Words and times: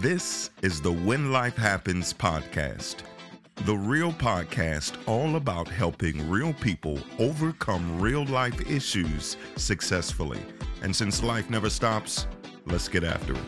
This 0.00 0.50
is 0.62 0.80
the 0.80 0.92
When 0.92 1.32
Life 1.32 1.56
Happens 1.56 2.12
podcast, 2.14 2.98
the 3.66 3.74
real 3.74 4.12
podcast 4.12 4.96
all 5.08 5.34
about 5.34 5.66
helping 5.66 6.30
real 6.30 6.52
people 6.52 7.00
overcome 7.18 8.00
real 8.00 8.24
life 8.26 8.70
issues 8.70 9.36
successfully. 9.56 10.38
And 10.82 10.94
since 10.94 11.24
life 11.24 11.50
never 11.50 11.68
stops, 11.68 12.28
let's 12.66 12.86
get 12.86 13.02
after 13.02 13.32
it. 13.32 13.40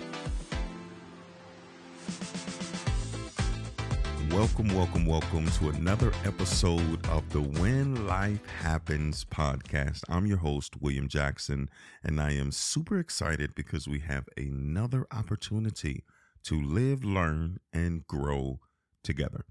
Welcome, 4.32 4.74
welcome, 4.74 5.06
welcome 5.06 5.48
to 5.52 5.68
another 5.68 6.12
episode 6.24 7.06
of 7.10 7.28
the 7.30 7.42
When 7.42 8.08
Life 8.08 8.44
Happens 8.60 9.24
podcast. 9.24 10.02
I'm 10.08 10.26
your 10.26 10.38
host, 10.38 10.82
William 10.82 11.06
Jackson, 11.06 11.70
and 12.02 12.20
I 12.20 12.32
am 12.32 12.50
super 12.50 12.98
excited 12.98 13.54
because 13.54 13.86
we 13.86 14.00
have 14.00 14.28
another 14.36 15.06
opportunity 15.12 16.02
to 16.44 16.60
live, 16.60 17.04
learn, 17.04 17.58
and 17.72 18.06
grow 18.06 18.60
together. 19.02 19.44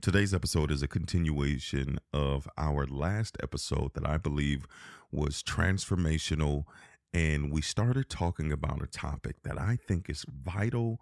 Today's 0.00 0.32
episode 0.32 0.70
is 0.70 0.82
a 0.82 0.88
continuation 0.88 1.98
of 2.12 2.48
our 2.56 2.86
last 2.86 3.36
episode 3.42 3.94
that 3.94 4.06
I 4.06 4.16
believe 4.16 4.66
was 5.10 5.42
transformational. 5.42 6.64
And 7.12 7.50
we 7.50 7.62
started 7.62 8.08
talking 8.08 8.52
about 8.52 8.82
a 8.82 8.86
topic 8.86 9.42
that 9.42 9.60
I 9.60 9.76
think 9.76 10.08
is 10.08 10.24
vital 10.28 11.00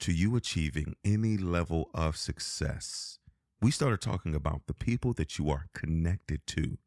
to 0.00 0.12
you 0.12 0.36
achieving 0.36 0.94
any 1.04 1.36
level 1.36 1.90
of 1.94 2.16
success. 2.16 3.18
We 3.60 3.72
started 3.72 4.00
talking 4.00 4.34
about 4.34 4.62
the 4.66 4.74
people 4.74 5.12
that 5.14 5.38
you 5.38 5.50
are 5.50 5.66
connected 5.74 6.46
to, 6.48 6.78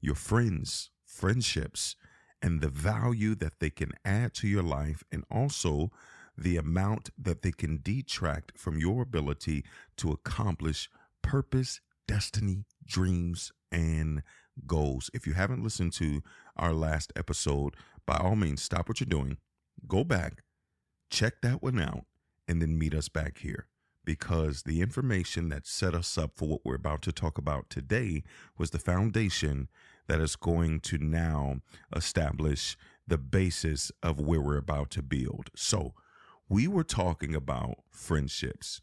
your 0.00 0.14
friends, 0.14 0.90
friendships, 1.04 1.96
and 2.40 2.60
the 2.60 2.68
value 2.68 3.34
that 3.36 3.58
they 3.58 3.70
can 3.70 3.92
add 4.04 4.34
to 4.34 4.46
your 4.46 4.62
life, 4.62 5.02
and 5.10 5.24
also 5.30 5.90
the 6.36 6.56
amount 6.56 7.10
that 7.18 7.42
they 7.42 7.52
can 7.52 7.80
detract 7.82 8.58
from 8.58 8.78
your 8.78 9.02
ability 9.02 9.64
to 9.96 10.10
accomplish 10.10 10.88
purpose, 11.22 11.80
destiny, 12.06 12.64
dreams, 12.84 13.52
and 13.70 14.22
goals. 14.66 15.10
If 15.14 15.26
you 15.26 15.34
haven't 15.34 15.62
listened 15.62 15.92
to 15.94 16.22
our 16.56 16.72
last 16.72 17.12
episode, 17.16 17.74
by 18.06 18.16
all 18.16 18.36
means, 18.36 18.62
stop 18.62 18.88
what 18.88 19.00
you're 19.00 19.06
doing, 19.06 19.38
go 19.86 20.04
back, 20.04 20.42
check 21.10 21.40
that 21.42 21.62
one 21.62 21.80
out, 21.80 22.04
and 22.48 22.60
then 22.60 22.78
meet 22.78 22.94
us 22.94 23.08
back 23.08 23.38
here. 23.38 23.66
Because 24.04 24.64
the 24.64 24.80
information 24.80 25.48
that 25.50 25.66
set 25.66 25.94
us 25.94 26.18
up 26.18 26.32
for 26.34 26.48
what 26.48 26.64
we're 26.64 26.74
about 26.74 27.02
to 27.02 27.12
talk 27.12 27.38
about 27.38 27.70
today 27.70 28.24
was 28.58 28.70
the 28.70 28.80
foundation 28.80 29.68
that 30.08 30.20
is 30.20 30.34
going 30.34 30.80
to 30.80 30.98
now 30.98 31.60
establish 31.94 32.76
the 33.06 33.18
basis 33.18 33.92
of 34.02 34.18
where 34.18 34.40
we're 34.40 34.56
about 34.56 34.90
to 34.90 35.02
build. 35.02 35.50
So, 35.54 35.94
we 36.52 36.68
were 36.68 36.84
talking 36.84 37.34
about 37.34 37.78
friendships 37.90 38.82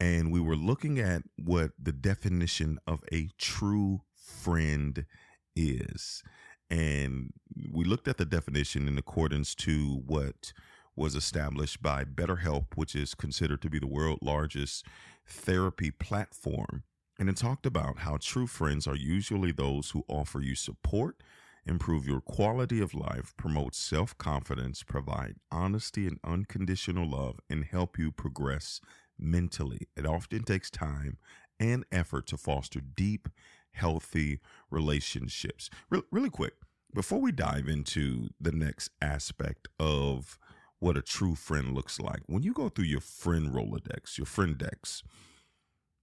and 0.00 0.32
we 0.32 0.40
were 0.40 0.56
looking 0.56 0.98
at 0.98 1.22
what 1.36 1.70
the 1.80 1.92
definition 1.92 2.76
of 2.88 3.04
a 3.12 3.28
true 3.38 4.00
friend 4.16 5.06
is. 5.54 6.24
And 6.68 7.32
we 7.72 7.84
looked 7.84 8.08
at 8.08 8.16
the 8.16 8.24
definition 8.24 8.88
in 8.88 8.98
accordance 8.98 9.54
to 9.56 10.02
what 10.04 10.52
was 10.96 11.14
established 11.14 11.80
by 11.80 12.02
BetterHelp, 12.02 12.66
which 12.74 12.96
is 12.96 13.14
considered 13.14 13.62
to 13.62 13.70
be 13.70 13.78
the 13.78 13.86
world's 13.86 14.24
largest 14.24 14.84
therapy 15.24 15.92
platform. 15.92 16.82
And 17.16 17.28
it 17.28 17.36
talked 17.36 17.64
about 17.64 17.98
how 17.98 18.18
true 18.20 18.48
friends 18.48 18.88
are 18.88 18.96
usually 18.96 19.52
those 19.52 19.90
who 19.90 20.02
offer 20.08 20.40
you 20.40 20.56
support 20.56 21.22
improve 21.66 22.06
your 22.06 22.20
quality 22.20 22.80
of 22.80 22.94
life, 22.94 23.34
promote 23.36 23.74
self 23.74 24.16
confidence, 24.18 24.82
provide 24.82 25.36
honesty 25.50 26.06
and 26.06 26.18
unconditional 26.24 27.08
love, 27.08 27.40
and 27.48 27.64
help 27.64 27.98
you 27.98 28.12
progress 28.12 28.80
mentally. 29.18 29.88
It 29.96 30.06
often 30.06 30.42
takes 30.42 30.70
time 30.70 31.18
and 31.60 31.84
effort 31.92 32.26
to 32.28 32.36
foster 32.36 32.80
deep, 32.80 33.28
healthy 33.72 34.40
relationships. 34.70 35.70
Re- 35.90 36.02
really 36.10 36.30
quick, 36.30 36.54
before 36.94 37.20
we 37.20 37.32
dive 37.32 37.68
into 37.68 38.28
the 38.40 38.52
next 38.52 38.90
aspect 39.00 39.68
of 39.78 40.38
what 40.78 40.96
a 40.96 41.02
true 41.02 41.34
friend 41.34 41.74
looks 41.74 41.98
like, 41.98 42.20
when 42.26 42.42
you 42.42 42.52
go 42.52 42.68
through 42.68 42.84
your 42.84 43.00
friend 43.00 43.52
Rolodex, 43.52 44.18
your 44.18 44.26
friend 44.26 44.58
decks, 44.58 45.02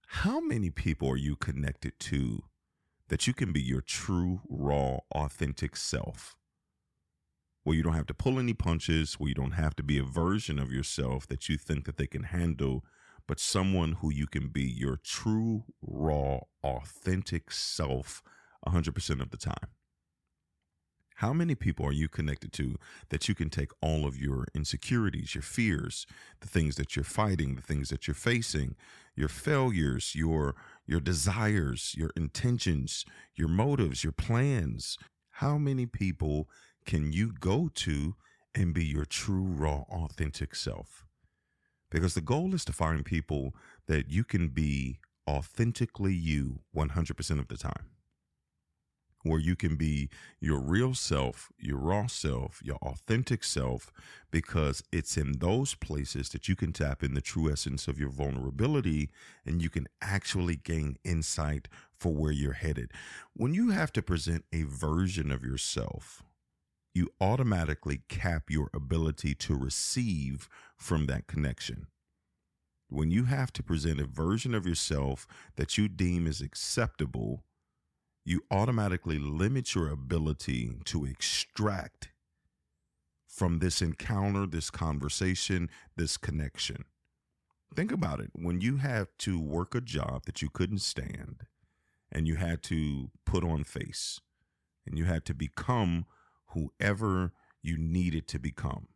how 0.06 0.40
many 0.40 0.70
people 0.70 1.08
are 1.08 1.16
you 1.16 1.36
connected 1.36 1.98
to 2.00 2.42
that 3.12 3.26
you 3.26 3.34
can 3.34 3.52
be 3.52 3.60
your 3.60 3.82
true, 3.82 4.40
raw, 4.48 4.96
authentic 5.14 5.76
self. 5.76 6.34
Where 7.62 7.76
you 7.76 7.82
don't 7.82 7.92
have 7.92 8.06
to 8.06 8.14
pull 8.14 8.38
any 8.38 8.54
punches, 8.54 9.20
where 9.20 9.28
you 9.28 9.34
don't 9.34 9.50
have 9.50 9.76
to 9.76 9.82
be 9.82 9.98
a 9.98 10.02
version 10.02 10.58
of 10.58 10.72
yourself 10.72 11.26
that 11.26 11.46
you 11.46 11.58
think 11.58 11.84
that 11.84 11.98
they 11.98 12.06
can 12.06 12.22
handle, 12.22 12.86
but 13.28 13.38
someone 13.38 13.98
who 14.00 14.10
you 14.10 14.26
can 14.26 14.48
be 14.48 14.62
your 14.62 14.96
true, 14.96 15.64
raw, 15.82 16.38
authentic 16.64 17.50
self 17.50 18.22
100% 18.66 19.20
of 19.20 19.28
the 19.28 19.36
time. 19.36 19.68
How 21.16 21.34
many 21.34 21.54
people 21.54 21.86
are 21.86 21.92
you 21.92 22.08
connected 22.08 22.52
to 22.54 22.76
that 23.10 23.28
you 23.28 23.34
can 23.34 23.50
take 23.50 23.70
all 23.82 24.06
of 24.06 24.16
your 24.16 24.46
insecurities, 24.54 25.34
your 25.34 25.42
fears, 25.42 26.06
the 26.40 26.48
things 26.48 26.76
that 26.76 26.96
you're 26.96 27.04
fighting, 27.04 27.56
the 27.56 27.62
things 27.62 27.90
that 27.90 28.08
you're 28.08 28.14
facing, 28.14 28.74
your 29.14 29.28
failures, 29.28 30.14
your 30.14 30.54
your 30.86 31.00
desires, 31.00 31.94
your 31.96 32.10
intentions, 32.16 33.04
your 33.34 33.48
motives, 33.48 34.02
your 34.04 34.12
plans? 34.12 34.98
How 35.36 35.58
many 35.58 35.86
people 35.86 36.48
can 36.84 37.12
you 37.12 37.32
go 37.38 37.70
to 37.74 38.14
and 38.54 38.74
be 38.74 38.84
your 38.84 39.04
true 39.04 39.44
raw 39.44 39.84
authentic 39.90 40.54
self? 40.54 41.06
Because 41.90 42.14
the 42.14 42.20
goal 42.20 42.54
is 42.54 42.64
to 42.66 42.72
find 42.72 43.04
people 43.04 43.54
that 43.86 44.10
you 44.10 44.24
can 44.24 44.48
be 44.48 44.98
authentically 45.28 46.14
you 46.14 46.60
100% 46.74 47.38
of 47.38 47.48
the 47.48 47.56
time 47.56 47.91
where 49.22 49.40
you 49.40 49.56
can 49.56 49.76
be 49.76 50.08
your 50.40 50.60
real 50.60 50.94
self, 50.94 51.52
your 51.58 51.78
raw 51.78 52.06
self, 52.06 52.60
your 52.62 52.76
authentic 52.76 53.44
self, 53.44 53.92
because 54.30 54.82
it's 54.92 55.16
in 55.16 55.38
those 55.38 55.74
places 55.74 56.28
that 56.30 56.48
you 56.48 56.56
can 56.56 56.72
tap 56.72 57.02
in 57.02 57.14
the 57.14 57.20
true 57.20 57.50
essence 57.50 57.88
of 57.88 57.98
your 57.98 58.10
vulnerability 58.10 59.10
and 59.46 59.62
you 59.62 59.70
can 59.70 59.86
actually 60.00 60.56
gain 60.56 60.96
insight 61.04 61.68
for 61.94 62.12
where 62.12 62.32
you're 62.32 62.52
headed. 62.52 62.90
When 63.34 63.54
you 63.54 63.70
have 63.70 63.92
to 63.92 64.02
present 64.02 64.44
a 64.52 64.62
version 64.62 65.30
of 65.30 65.44
yourself, 65.44 66.22
you 66.94 67.08
automatically 67.20 68.02
cap 68.08 68.50
your 68.50 68.70
ability 68.74 69.34
to 69.34 69.54
receive 69.54 70.48
from 70.76 71.06
that 71.06 71.26
connection. 71.26 71.86
When 72.88 73.10
you 73.10 73.24
have 73.24 73.52
to 73.54 73.62
present 73.62 74.00
a 74.00 74.06
version 74.06 74.54
of 74.54 74.66
yourself 74.66 75.26
that 75.56 75.78
you 75.78 75.88
deem 75.88 76.26
is 76.26 76.42
acceptable, 76.42 77.44
you 78.24 78.44
automatically 78.50 79.18
limit 79.18 79.74
your 79.74 79.88
ability 79.88 80.72
to 80.84 81.04
extract 81.04 82.10
from 83.26 83.58
this 83.58 83.80
encounter, 83.82 84.46
this 84.46 84.70
conversation, 84.70 85.70
this 85.96 86.16
connection. 86.16 86.84
Think 87.74 87.90
about 87.90 88.20
it. 88.20 88.30
When 88.34 88.60
you 88.60 88.76
have 88.76 89.08
to 89.20 89.40
work 89.40 89.74
a 89.74 89.80
job 89.80 90.24
that 90.26 90.42
you 90.42 90.50
couldn't 90.50 90.80
stand 90.82 91.46
and 92.10 92.28
you 92.28 92.36
had 92.36 92.62
to 92.64 93.10
put 93.24 93.42
on 93.42 93.64
face 93.64 94.20
and 94.86 94.98
you 94.98 95.06
had 95.06 95.24
to 95.24 95.34
become 95.34 96.04
whoever 96.48 97.32
you 97.62 97.78
needed 97.78 98.28
to 98.28 98.38
become. 98.38 98.88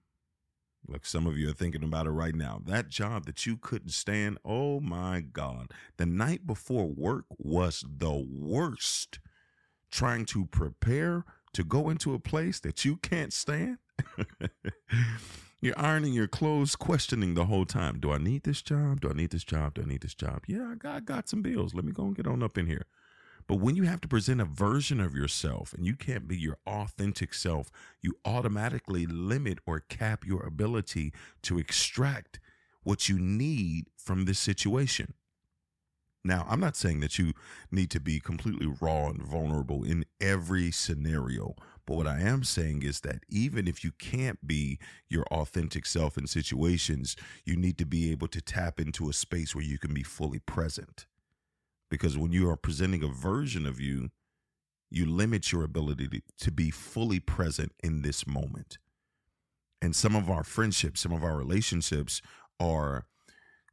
Like 0.88 1.04
some 1.04 1.26
of 1.26 1.36
you 1.36 1.50
are 1.50 1.54
thinking 1.54 1.82
about 1.82 2.06
it 2.06 2.10
right 2.10 2.34
now. 2.34 2.60
That 2.64 2.88
job 2.88 3.26
that 3.26 3.46
you 3.46 3.56
couldn't 3.56 3.90
stand, 3.90 4.38
oh 4.44 4.80
my 4.80 5.20
God. 5.20 5.72
The 5.96 6.06
night 6.06 6.46
before 6.46 6.86
work 6.86 7.24
was 7.38 7.84
the 7.86 8.12
worst. 8.12 9.18
Trying 9.90 10.26
to 10.26 10.46
prepare 10.46 11.24
to 11.52 11.64
go 11.64 11.88
into 11.88 12.14
a 12.14 12.18
place 12.18 12.60
that 12.60 12.84
you 12.84 12.96
can't 12.96 13.32
stand. 13.32 13.78
You're 15.60 15.78
ironing 15.78 16.12
your 16.12 16.28
clothes, 16.28 16.76
questioning 16.76 17.34
the 17.34 17.46
whole 17.46 17.64
time. 17.64 17.98
Do 17.98 18.12
I 18.12 18.18
need 18.18 18.42
this 18.42 18.60
job? 18.60 19.00
Do 19.00 19.08
I 19.08 19.14
need 19.14 19.30
this 19.30 19.44
job? 19.44 19.74
Do 19.74 19.82
I 19.82 19.86
need 19.86 20.02
this 20.02 20.14
job? 20.14 20.42
Yeah, 20.46 20.68
I 20.70 20.74
got, 20.74 20.94
I 20.96 21.00
got 21.00 21.28
some 21.28 21.40
bills. 21.40 21.74
Let 21.74 21.84
me 21.84 21.92
go 21.92 22.04
and 22.04 22.14
get 22.14 22.26
on 22.26 22.42
up 22.42 22.58
in 22.58 22.66
here. 22.66 22.86
But 23.46 23.60
when 23.60 23.76
you 23.76 23.84
have 23.84 24.00
to 24.00 24.08
present 24.08 24.40
a 24.40 24.44
version 24.44 25.00
of 25.00 25.14
yourself 25.14 25.72
and 25.72 25.86
you 25.86 25.94
can't 25.94 26.26
be 26.26 26.36
your 26.36 26.58
authentic 26.66 27.32
self, 27.32 27.70
you 28.00 28.18
automatically 28.24 29.06
limit 29.06 29.58
or 29.66 29.80
cap 29.80 30.26
your 30.26 30.44
ability 30.44 31.12
to 31.42 31.58
extract 31.58 32.40
what 32.82 33.08
you 33.08 33.18
need 33.18 33.86
from 33.96 34.24
this 34.24 34.38
situation. 34.38 35.14
Now, 36.24 36.44
I'm 36.48 36.58
not 36.58 36.74
saying 36.74 37.00
that 37.00 37.20
you 37.20 37.34
need 37.70 37.88
to 37.90 38.00
be 38.00 38.18
completely 38.18 38.66
raw 38.80 39.10
and 39.10 39.22
vulnerable 39.22 39.84
in 39.84 40.04
every 40.20 40.72
scenario, 40.72 41.54
but 41.86 41.96
what 41.96 42.08
I 42.08 42.20
am 42.20 42.42
saying 42.42 42.82
is 42.82 43.00
that 43.02 43.20
even 43.28 43.68
if 43.68 43.84
you 43.84 43.92
can't 43.92 44.44
be 44.44 44.80
your 45.08 45.22
authentic 45.26 45.86
self 45.86 46.18
in 46.18 46.26
situations, 46.26 47.14
you 47.44 47.54
need 47.54 47.78
to 47.78 47.86
be 47.86 48.10
able 48.10 48.26
to 48.28 48.40
tap 48.40 48.80
into 48.80 49.08
a 49.08 49.12
space 49.12 49.54
where 49.54 49.64
you 49.64 49.78
can 49.78 49.94
be 49.94 50.02
fully 50.02 50.40
present 50.40 51.06
because 51.90 52.16
when 52.18 52.32
you 52.32 52.48
are 52.48 52.56
presenting 52.56 53.02
a 53.02 53.08
version 53.08 53.66
of 53.66 53.80
you, 53.80 54.10
you 54.90 55.06
limit 55.06 55.52
your 55.52 55.64
ability 55.64 56.08
to, 56.08 56.20
to 56.38 56.50
be 56.50 56.70
fully 56.70 57.20
present 57.20 57.72
in 57.82 58.02
this 58.02 58.26
moment. 58.26 58.78
And 59.82 59.94
some 59.94 60.16
of 60.16 60.30
our 60.30 60.44
friendships, 60.44 61.00
some 61.00 61.12
of 61.12 61.22
our 61.22 61.36
relationships 61.36 62.22
are 62.58 63.06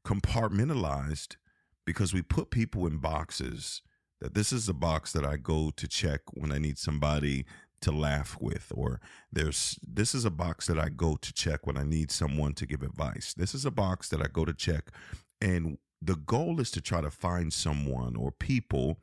compartmentalized 0.06 1.38
because 1.86 2.14
we 2.14 2.22
put 2.22 2.50
people 2.50 2.86
in 2.88 2.98
boxes 2.98 3.82
that 4.22 4.34
this 4.34 4.52
is 4.54 4.70
a 4.70 4.74
box 4.74 5.12
that 5.14 5.26
I 5.26 5.38
go 5.38 5.72
to 5.76 5.88
check 5.88 6.22
when 6.34 6.52
I 6.52 6.58
need 6.58 6.78
somebody 6.78 7.46
to 7.82 7.92
laugh 7.92 8.38
with 8.40 8.72
or 8.74 9.02
there's 9.30 9.78
this 9.86 10.16
is 10.16 10.24
a 10.24 10.32
box 10.32 10.68
that 10.68 10.80
I 10.80 10.88
go 10.88 11.18
to 11.18 11.34
check 11.34 11.68
when 11.68 11.76
I 11.76 11.84
need 11.84 12.12
someone 12.12 12.54
to 12.54 12.66
give 12.66 12.82
advice. 12.82 13.34
This 13.34 13.54
is 13.54 13.66
a 13.66 13.72
box 13.72 14.08
that 14.10 14.22
I 14.22 14.28
go 14.32 14.46
to 14.46 14.54
check 14.54 14.90
and 15.42 15.78
the 16.06 16.16
goal 16.16 16.60
is 16.60 16.70
to 16.72 16.82
try 16.82 17.00
to 17.02 17.10
find 17.10 17.54
someone 17.54 18.16
or 18.16 18.32
people 18.32 18.98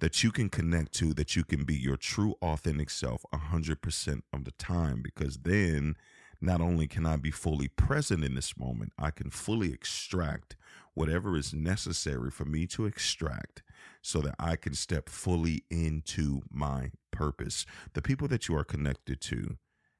that 0.00 0.24
you 0.24 0.32
can 0.32 0.48
connect 0.48 0.92
to 0.92 1.14
that 1.14 1.36
you 1.36 1.44
can 1.44 1.64
be 1.64 1.76
your 1.76 1.96
true 1.96 2.34
authentic 2.42 2.90
self 2.90 3.24
100% 3.32 4.22
of 4.32 4.44
the 4.44 4.50
time 4.52 5.00
because 5.02 5.38
then 5.38 5.94
not 6.40 6.60
only 6.60 6.88
can 6.88 7.06
I 7.06 7.16
be 7.16 7.30
fully 7.30 7.68
present 7.68 8.24
in 8.24 8.34
this 8.34 8.58
moment, 8.58 8.92
I 8.98 9.10
can 9.10 9.30
fully 9.30 9.72
extract 9.72 10.56
whatever 10.94 11.36
is 11.36 11.54
necessary 11.54 12.30
for 12.30 12.44
me 12.44 12.66
to 12.66 12.84
extract 12.84 13.62
so 14.02 14.20
that 14.20 14.34
I 14.38 14.56
can 14.56 14.74
step 14.74 15.08
fully 15.08 15.64
into 15.70 16.42
my 16.50 16.90
purpose. 17.12 17.64
The 17.94 18.02
people 18.02 18.28
that 18.28 18.48
you 18.48 18.56
are 18.56 18.64
connected 18.64 19.20
to 19.22 19.56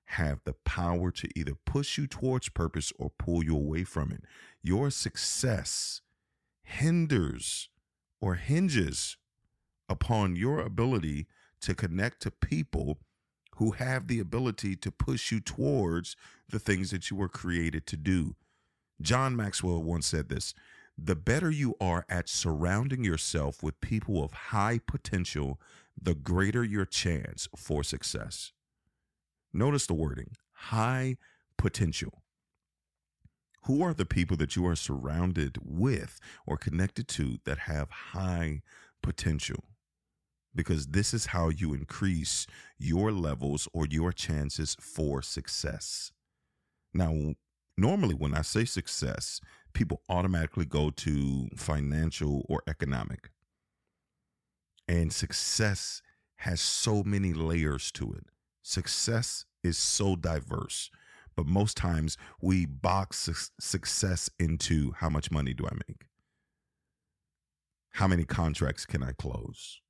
have 0.07 0.41
the 0.45 0.55
power 0.65 1.11
to 1.13 1.29
either 1.39 1.55
push 1.65 1.97
you 1.97 2.07
towards 2.07 2.49
purpose 2.49 2.93
or 2.99 3.11
pull 3.11 3.43
you 3.45 3.57
away 3.57 3.85
from 3.85 4.13
it. 4.13 4.25
Your 4.63 4.91
success 4.91 6.03
hinders 6.65 7.69
or 8.21 8.35
hinges 8.35 9.17
upon 9.89 10.35
your 10.35 10.61
ability 10.61 11.27
to 11.61 11.75
connect 11.75 12.21
to 12.23 12.31
people 12.31 12.99
who 13.57 13.73
have 13.73 14.09
the 14.09 14.19
ability 14.19 14.75
to 14.77 14.91
push 14.91 15.31
you 15.31 15.41
towards 15.41 16.17
the 16.49 16.59
things 16.59 16.91
that 16.91 17.11
you 17.11 17.17
were 17.17 17.29
created 17.29 17.87
to 17.87 17.97
do. 17.97 18.35
John 19.01 19.37
Maxwell 19.37 19.83
once 19.83 20.07
said 20.07 20.29
this 20.29 20.55
the 20.97 21.17
better 21.17 21.51
you 21.51 21.75
are 21.81 22.07
at 22.09 22.29
surrounding 22.29 23.05
yourself 23.05 23.63
with 23.63 23.81
people 23.81 24.23
of 24.23 24.33
high 24.33 24.81
potential, 24.87 25.61
the 26.01 26.15
greater 26.15 26.63
your 26.63 26.85
chance 26.85 27.49
for 27.57 27.83
success. 27.83 28.53
Notice 29.53 29.87
the 29.87 29.95
wording 29.95 30.37
high 30.53 31.17
potential. 31.57 32.24
Who 33.67 33.83
are 33.83 33.95
the 33.95 34.05
people 34.05 34.37
that 34.39 34.57
you 34.57 34.67
are 34.67 34.77
surrounded 34.77 35.59
with 35.65 36.21
or 36.47 36.57
connected 36.57 37.09
to 37.09 37.39
that 37.45 37.61
have 37.61 37.91
high 37.91 38.63
potential? 39.03 39.65
because 40.55 40.89
this 40.89 41.13
is 41.13 41.27
how 41.27 41.49
you 41.49 41.75
increase 41.75 42.47
your 42.79 43.13
levels 43.13 43.69
or 43.73 43.87
your 43.87 44.13
chances 44.13 44.77
for 44.81 45.21
success. 45.23 46.13
Now, 46.93 47.35
normally 47.77 48.15
when 48.15 48.35
I 48.35 48.43
say 48.43 48.65
success, 48.65 49.41
people 49.73 50.03
automatically 50.09 50.65
go 50.65 50.91
to 50.91 51.49
financial 51.57 52.45
or 52.49 52.63
economic. 52.69 53.31
And 54.87 55.13
success 55.13 56.03
has 56.37 56.61
so 56.61 57.03
many 57.03 57.33
layers 57.33 57.91
to 57.93 58.13
it. 58.13 58.27
Success 58.63 59.47
is 59.63 59.79
so 59.79 60.15
diverse, 60.15 60.91
but 61.37 61.47
most 61.47 61.77
times 61.77 62.17
we 62.41 62.67
box 62.67 63.19
su- 63.19 63.53
success 63.61 64.31
into 64.39 64.93
how 64.99 65.09
much 65.09 65.31
money 65.31 65.55
do 65.55 65.67
I 65.67 65.75
make? 65.89 66.07
How 67.93 68.09
many 68.09 68.25
contracts 68.25 68.87
can 68.87 69.03
I 69.03 69.13
close? 69.13 69.81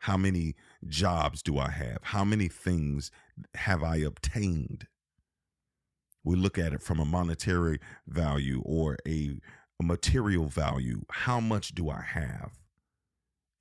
How 0.00 0.16
many 0.16 0.56
jobs 0.86 1.42
do 1.42 1.58
I 1.58 1.70
have? 1.70 1.98
How 2.02 2.24
many 2.24 2.48
things 2.48 3.10
have 3.54 3.82
I 3.82 3.96
obtained? 3.96 4.88
We 6.24 6.36
look 6.36 6.58
at 6.58 6.72
it 6.72 6.82
from 6.82 6.98
a 6.98 7.04
monetary 7.04 7.78
value 8.06 8.62
or 8.64 8.96
a, 9.06 9.38
a 9.80 9.84
material 9.84 10.46
value. 10.46 11.02
How 11.10 11.38
much 11.38 11.74
do 11.74 11.90
I 11.90 12.00
have? 12.02 12.61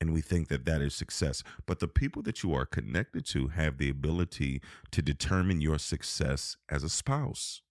And 0.02 0.12
we 0.12 0.20
think 0.20 0.48
that 0.48 0.66
that 0.66 0.82
is 0.82 0.96
success. 0.96 1.44
But 1.68 1.80
the 1.80 1.88
people 1.88 2.24
that 2.24 2.42
you 2.42 2.56
are 2.56 2.66
connected 2.66 3.24
to 3.28 3.50
have 3.50 3.78
the 3.78 3.90
ability 3.90 4.60
to 4.90 5.02
determine 5.02 5.62
your 5.62 5.78
success 5.78 6.58
as 6.68 6.84
a 6.84 6.90
spouse. 6.90 7.62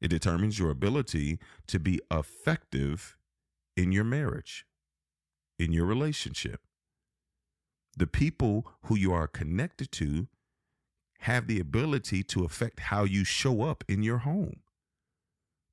It 0.00 0.08
determines 0.08 0.58
your 0.58 0.70
ability 0.70 1.38
to 1.68 1.78
be 1.78 2.00
effective 2.10 3.18
in 3.76 3.92
your 3.92 4.04
marriage, 4.04 4.64
in 5.58 5.72
your 5.72 5.84
relationship. 5.84 6.62
The 7.96 8.06
people 8.06 8.66
who 8.84 8.96
you 8.96 9.12
are 9.12 9.28
connected 9.28 9.92
to 9.92 10.26
have 11.20 11.46
the 11.46 11.60
ability 11.60 12.22
to 12.24 12.44
affect 12.44 12.80
how 12.80 13.04
you 13.04 13.24
show 13.24 13.62
up 13.62 13.84
in 13.86 14.02
your 14.02 14.18
home. 14.18 14.60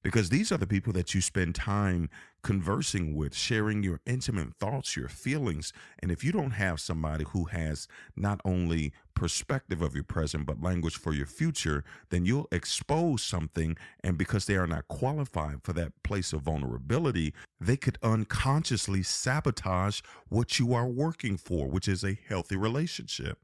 Because 0.02 0.30
these 0.30 0.52
are 0.52 0.58
the 0.58 0.66
people 0.66 0.94
that 0.94 1.14
you 1.14 1.20
spend 1.20 1.56
time 1.56 2.10
conversing 2.42 3.16
with, 3.16 3.36
sharing 3.36 3.84
your 3.84 4.00
intimate 4.06 4.56
thoughts, 4.56 4.96
your 4.96 5.10
feelings. 5.10 5.74
And 6.02 6.10
if 6.10 6.24
you 6.24 6.32
don't 6.32 6.52
have 6.52 6.80
somebody 6.80 7.26
who 7.32 7.46
has 7.46 7.88
not 8.16 8.40
only 8.46 8.94
perspective 9.14 9.82
of 9.82 9.96
your 9.96 10.06
present, 10.06 10.46
but 10.46 10.62
language 10.62 10.96
for 10.96 11.14
your 11.14 11.26
future, 11.26 11.84
then 12.12 12.26
you'll 12.26 12.48
expose 12.54 13.22
something. 13.22 13.76
And 14.02 14.18
because 14.18 14.46
they 14.46 14.56
are 14.56 14.68
not 14.68 14.88
qualified 14.88 15.64
for 15.64 15.74
that 15.74 15.92
place 16.04 16.32
of 16.32 16.44
vulnerability, 16.44 17.34
they 17.60 17.76
could 17.76 17.98
unconsciously 18.02 19.04
sabotage 19.04 20.00
what 20.30 20.60
you 20.60 20.74
are 20.74 20.88
working 20.88 21.36
for, 21.36 21.68
which 21.68 21.90
is 21.90 22.06
a 22.06 22.18
healthy 22.30 22.56
relationship. 22.56 23.40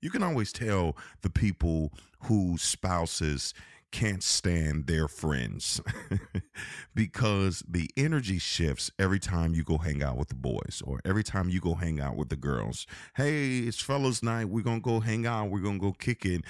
You 0.00 0.10
can 0.10 0.22
always 0.22 0.52
tell 0.52 0.96
the 1.22 1.30
people 1.30 1.92
whose 2.24 2.62
spouses 2.62 3.54
can't 3.90 4.22
stand 4.22 4.86
their 4.86 5.08
friends 5.08 5.80
because 6.94 7.62
the 7.68 7.90
energy 7.96 8.38
shifts 8.38 8.90
every 8.98 9.18
time 9.18 9.54
you 9.54 9.62
go 9.62 9.78
hang 9.78 10.02
out 10.02 10.16
with 10.16 10.28
the 10.28 10.34
boys 10.34 10.82
or 10.84 11.00
every 11.04 11.24
time 11.24 11.48
you 11.48 11.60
go 11.60 11.74
hang 11.74 12.00
out 12.00 12.16
with 12.16 12.28
the 12.28 12.36
girls. 12.36 12.86
Hey, 13.16 13.58
it's 13.60 13.80
fellas 13.80 14.22
night. 14.22 14.46
We're 14.46 14.64
going 14.64 14.80
to 14.80 14.84
go 14.84 15.00
hang 15.00 15.26
out. 15.26 15.50
We're 15.50 15.60
going 15.60 15.78
to 15.78 15.86
go 15.86 15.92
kick 15.92 16.26
it. 16.26 16.42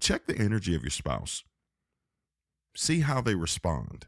Check 0.00 0.26
the 0.26 0.36
energy 0.36 0.74
of 0.74 0.82
your 0.82 0.90
spouse. 0.90 1.44
See 2.76 3.00
how 3.00 3.20
they 3.20 3.34
respond. 3.34 4.06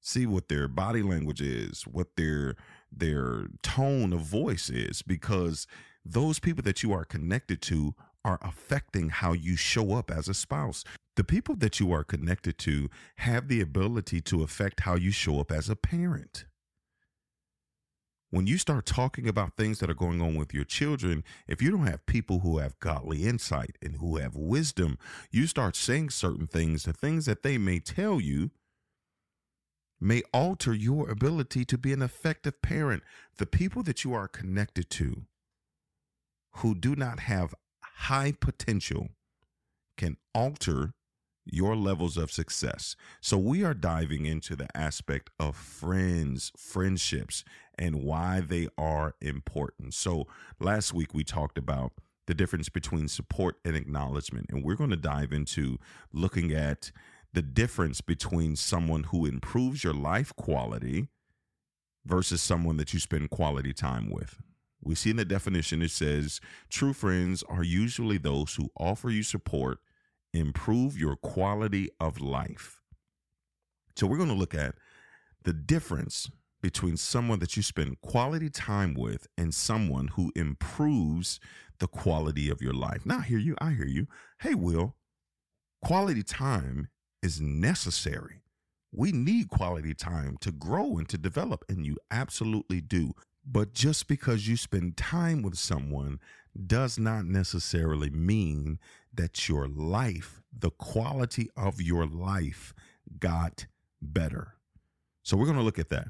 See 0.00 0.26
what 0.26 0.48
their 0.48 0.68
body 0.68 1.02
language 1.02 1.42
is, 1.42 1.82
what 1.82 2.16
their 2.16 2.56
their 2.90 3.48
tone 3.62 4.12
of 4.12 4.20
voice 4.20 4.68
is 4.68 5.02
because 5.02 5.66
those 6.04 6.38
people 6.38 6.62
that 6.64 6.82
you 6.82 6.92
are 6.92 7.04
connected 7.04 7.60
to 7.62 7.94
are 8.24 8.38
affecting 8.42 9.08
how 9.08 9.32
you 9.32 9.56
show 9.56 9.92
up 9.94 10.10
as 10.10 10.28
a 10.28 10.34
spouse. 10.34 10.84
The 11.16 11.24
people 11.24 11.56
that 11.56 11.80
you 11.80 11.92
are 11.92 12.04
connected 12.04 12.58
to 12.58 12.88
have 13.16 13.48
the 13.48 13.60
ability 13.60 14.20
to 14.22 14.42
affect 14.42 14.80
how 14.80 14.94
you 14.96 15.10
show 15.10 15.40
up 15.40 15.50
as 15.50 15.68
a 15.68 15.76
parent. 15.76 16.44
When 18.32 18.46
you 18.46 18.58
start 18.58 18.86
talking 18.86 19.26
about 19.26 19.56
things 19.56 19.80
that 19.80 19.90
are 19.90 19.94
going 19.94 20.22
on 20.22 20.36
with 20.36 20.54
your 20.54 20.64
children, 20.64 21.24
if 21.48 21.60
you 21.60 21.72
don't 21.72 21.86
have 21.86 22.06
people 22.06 22.40
who 22.40 22.58
have 22.58 22.78
godly 22.78 23.24
insight 23.26 23.76
and 23.82 23.96
who 23.96 24.18
have 24.18 24.36
wisdom, 24.36 24.98
you 25.32 25.48
start 25.48 25.74
saying 25.74 26.10
certain 26.10 26.46
things, 26.46 26.84
the 26.84 26.92
things 26.92 27.26
that 27.26 27.42
they 27.42 27.58
may 27.58 27.80
tell 27.80 28.20
you 28.20 28.52
may 30.00 30.22
alter 30.32 30.72
your 30.72 31.10
ability 31.10 31.64
to 31.66 31.76
be 31.76 31.92
an 31.92 32.02
effective 32.02 32.62
parent. 32.62 33.02
The 33.36 33.46
people 33.46 33.82
that 33.82 34.04
you 34.04 34.14
are 34.14 34.28
connected 34.28 34.90
to 34.90 35.24
who 36.56 36.74
do 36.74 36.94
not 36.94 37.20
have 37.20 37.54
high 38.00 38.32
potential 38.32 39.08
can 39.96 40.16
alter 40.34 40.94
your 41.44 41.76
levels 41.76 42.16
of 42.16 42.30
success. 42.30 42.96
So 43.20 43.36
we 43.36 43.62
are 43.62 43.74
diving 43.74 44.24
into 44.24 44.56
the 44.56 44.74
aspect 44.74 45.30
of 45.38 45.54
friends, 45.56 46.50
friendships, 46.56 47.44
and 47.78 48.02
why 48.02 48.40
they 48.40 48.68
are 48.78 49.14
important. 49.20 49.94
So 49.94 50.26
last 50.58 50.94
week 50.94 51.12
we 51.12 51.24
talked 51.24 51.58
about 51.58 51.92
the 52.26 52.34
difference 52.34 52.68
between 52.68 53.08
support 53.08 53.56
and 53.64 53.76
acknowledgement, 53.76 54.46
and 54.48 54.64
we're 54.64 54.76
going 54.76 54.90
to 54.90 54.96
dive 54.96 55.32
into 55.32 55.78
looking 56.12 56.52
at 56.52 56.92
the 57.32 57.42
difference 57.42 58.00
between 58.00 58.56
someone 58.56 59.04
who 59.04 59.26
improves 59.26 59.84
your 59.84 59.94
life 59.94 60.34
quality 60.36 61.08
versus 62.06 62.40
someone 62.40 62.76
that 62.78 62.94
you 62.94 63.00
spend 63.00 63.30
quality 63.30 63.72
time 63.72 64.10
with. 64.10 64.40
We 64.82 64.94
see 64.94 65.10
in 65.10 65.16
the 65.16 65.24
definition 65.24 65.82
it 65.82 65.90
says 65.90 66.40
true 66.68 66.92
friends 66.92 67.42
are 67.48 67.62
usually 67.62 68.18
those 68.18 68.54
who 68.54 68.70
offer 68.78 69.10
you 69.10 69.22
support, 69.22 69.78
improve 70.32 70.98
your 70.98 71.16
quality 71.16 71.90
of 72.00 72.20
life. 72.20 72.80
So 73.96 74.06
we're 74.06 74.16
going 74.16 74.28
to 74.30 74.34
look 74.34 74.54
at 74.54 74.76
the 75.44 75.52
difference 75.52 76.30
between 76.62 76.96
someone 76.96 77.38
that 77.38 77.56
you 77.56 77.62
spend 77.62 78.00
quality 78.00 78.50
time 78.50 78.94
with 78.94 79.26
and 79.38 79.54
someone 79.54 80.08
who 80.08 80.32
improves 80.36 81.40
the 81.78 81.86
quality 81.88 82.50
of 82.50 82.60
your 82.60 82.74
life. 82.74 83.06
Now, 83.06 83.18
I 83.18 83.22
hear 83.22 83.38
you. 83.38 83.56
I 83.60 83.72
hear 83.72 83.86
you. 83.86 84.06
Hey, 84.40 84.54
Will, 84.54 84.96
quality 85.82 86.22
time 86.22 86.88
is 87.22 87.40
necessary. 87.40 88.42
We 88.92 89.12
need 89.12 89.48
quality 89.48 89.94
time 89.94 90.36
to 90.40 90.52
grow 90.52 90.98
and 90.98 91.08
to 91.08 91.18
develop, 91.18 91.64
and 91.68 91.86
you 91.86 91.96
absolutely 92.10 92.80
do. 92.80 93.14
But 93.44 93.72
just 93.72 94.06
because 94.06 94.46
you 94.46 94.56
spend 94.56 94.96
time 94.96 95.42
with 95.42 95.56
someone 95.56 96.20
does 96.66 96.98
not 96.98 97.24
necessarily 97.24 98.10
mean 98.10 98.78
that 99.12 99.48
your 99.48 99.66
life, 99.68 100.42
the 100.56 100.70
quality 100.70 101.48
of 101.56 101.80
your 101.80 102.06
life, 102.06 102.74
got 103.18 103.66
better. 104.00 104.54
So 105.22 105.36
we're 105.36 105.46
going 105.46 105.58
to 105.58 105.64
look 105.64 105.78
at 105.78 105.88
that. 105.90 106.08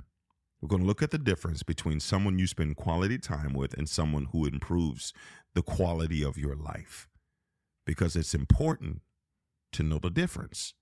We're 0.61 0.69
going 0.69 0.83
to 0.83 0.89
look 0.89 1.03
at 1.03 1.11
the 1.11 1.19
difference 1.19 1.63
between 1.63 2.01
someone 2.01 2.39
you 2.39 2.47
spend 2.47 2.77
quality 2.77 3.19
time 3.19 3.55
with 3.55 3.75
and 3.75 3.89
someone 3.89 4.29
who 4.33 4.47
improves 4.47 5.13
the 5.55 5.63
quality 5.63 6.23
of 6.23 6.37
your 6.37 6.55
life. 6.55 7.09
Because 7.87 8.15
it's 8.15 8.35
important 8.35 9.01
to 9.73 9.83
know 9.83 9.99
the 9.99 10.11
difference. 10.11 10.75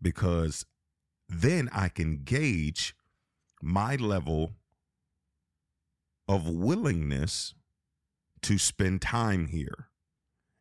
Because 0.00 0.64
then 1.28 1.68
I 1.72 1.88
can 1.88 2.22
gauge 2.22 2.94
my 3.60 3.96
level 3.96 4.52
of 6.28 6.48
willingness 6.48 7.54
to 8.42 8.58
spend 8.58 9.02
time 9.02 9.46
here. 9.46 9.88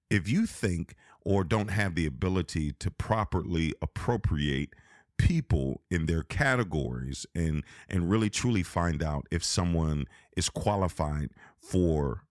If 0.09 0.29
you 0.29 0.45
think 0.45 0.95
or 1.25 1.43
don't 1.43 1.69
have 1.69 1.95
the 1.95 2.05
ability 2.05 2.71
to 2.73 2.91
properly 2.91 3.73
appropriate 3.81 4.69
people 5.17 5.81
in 5.89 6.05
their 6.05 6.23
categories 6.23 7.25
and 7.33 7.63
and 7.87 8.09
really 8.09 8.29
truly 8.29 8.63
find 8.63 9.01
out 9.01 9.25
if 9.31 9.43
someone 9.43 10.05
is 10.35 10.49
qualified 10.49 11.29
for 11.57 12.23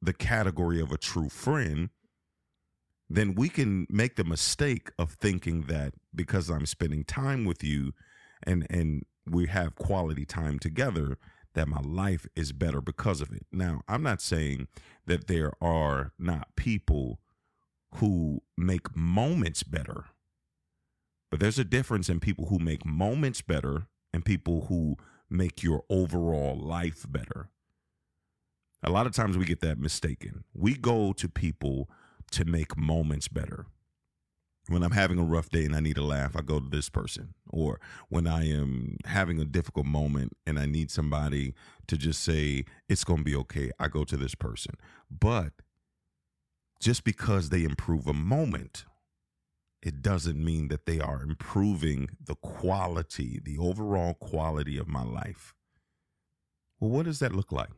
the 0.00 0.12
category 0.12 0.80
of 0.80 0.92
a 0.92 0.96
true 0.96 1.28
friend 1.28 1.90
then 3.10 3.34
we 3.34 3.48
can 3.48 3.86
make 3.90 4.16
the 4.16 4.24
mistake 4.24 4.90
of 4.98 5.12
thinking 5.12 5.62
that 5.62 5.92
because 6.14 6.48
I'm 6.48 6.66
spending 6.66 7.04
time 7.04 7.44
with 7.44 7.64
you 7.64 7.92
and 8.44 8.66
and 8.70 9.04
we 9.26 9.46
have 9.46 9.74
quality 9.74 10.24
time 10.24 10.58
together 10.58 11.18
that 11.54 11.68
my 11.68 11.80
life 11.80 12.26
is 12.36 12.52
better 12.52 12.80
because 12.80 13.20
of 13.20 13.32
it. 13.32 13.46
Now, 13.52 13.82
I'm 13.88 14.02
not 14.02 14.20
saying 14.20 14.68
that 15.06 15.26
there 15.26 15.52
are 15.60 16.12
not 16.18 16.54
people 16.56 17.20
who 17.96 18.42
make 18.56 18.94
moments 18.96 19.62
better. 19.62 20.06
But 21.30 21.40
there's 21.40 21.58
a 21.58 21.64
difference 21.64 22.08
in 22.08 22.20
people 22.20 22.46
who 22.46 22.58
make 22.58 22.84
moments 22.84 23.40
better 23.40 23.86
and 24.12 24.24
people 24.24 24.66
who 24.68 24.96
make 25.30 25.62
your 25.62 25.82
overall 25.88 26.56
life 26.56 27.06
better. 27.08 27.48
A 28.82 28.90
lot 28.90 29.06
of 29.06 29.12
times 29.12 29.36
we 29.36 29.44
get 29.44 29.60
that 29.60 29.78
mistaken. 29.78 30.44
We 30.52 30.74
go 30.74 31.12
to 31.14 31.28
people 31.28 31.88
to 32.32 32.44
make 32.44 32.76
moments 32.76 33.28
better. 33.28 33.66
When 34.68 34.82
I'm 34.82 34.92
having 34.92 35.18
a 35.18 35.24
rough 35.24 35.50
day 35.50 35.64
and 35.66 35.76
I 35.76 35.80
need 35.80 35.98
a 35.98 36.04
laugh, 36.04 36.34
I 36.36 36.40
go 36.40 36.58
to 36.58 36.68
this 36.68 36.88
person. 36.88 37.34
Or 37.50 37.80
when 38.08 38.26
I 38.26 38.48
am 38.48 38.96
having 39.04 39.38
a 39.38 39.44
difficult 39.44 39.84
moment 39.84 40.32
and 40.46 40.58
I 40.58 40.64
need 40.64 40.90
somebody 40.90 41.54
to 41.86 41.98
just 41.98 42.22
say, 42.22 42.64
it's 42.88 43.04
going 43.04 43.18
to 43.18 43.24
be 43.24 43.36
okay, 43.36 43.70
I 43.78 43.88
go 43.88 44.04
to 44.04 44.16
this 44.16 44.34
person. 44.34 44.76
But 45.10 45.52
just 46.80 47.04
because 47.04 47.50
they 47.50 47.62
improve 47.62 48.06
a 48.06 48.14
moment, 48.14 48.86
it 49.82 50.00
doesn't 50.00 50.42
mean 50.42 50.68
that 50.68 50.86
they 50.86 50.98
are 50.98 51.20
improving 51.20 52.08
the 52.24 52.34
quality, 52.36 53.38
the 53.44 53.58
overall 53.58 54.14
quality 54.14 54.78
of 54.78 54.88
my 54.88 55.02
life. 55.02 55.54
Well, 56.80 56.90
what 56.90 57.04
does 57.04 57.18
that 57.18 57.34
look 57.34 57.52
like? 57.52 57.70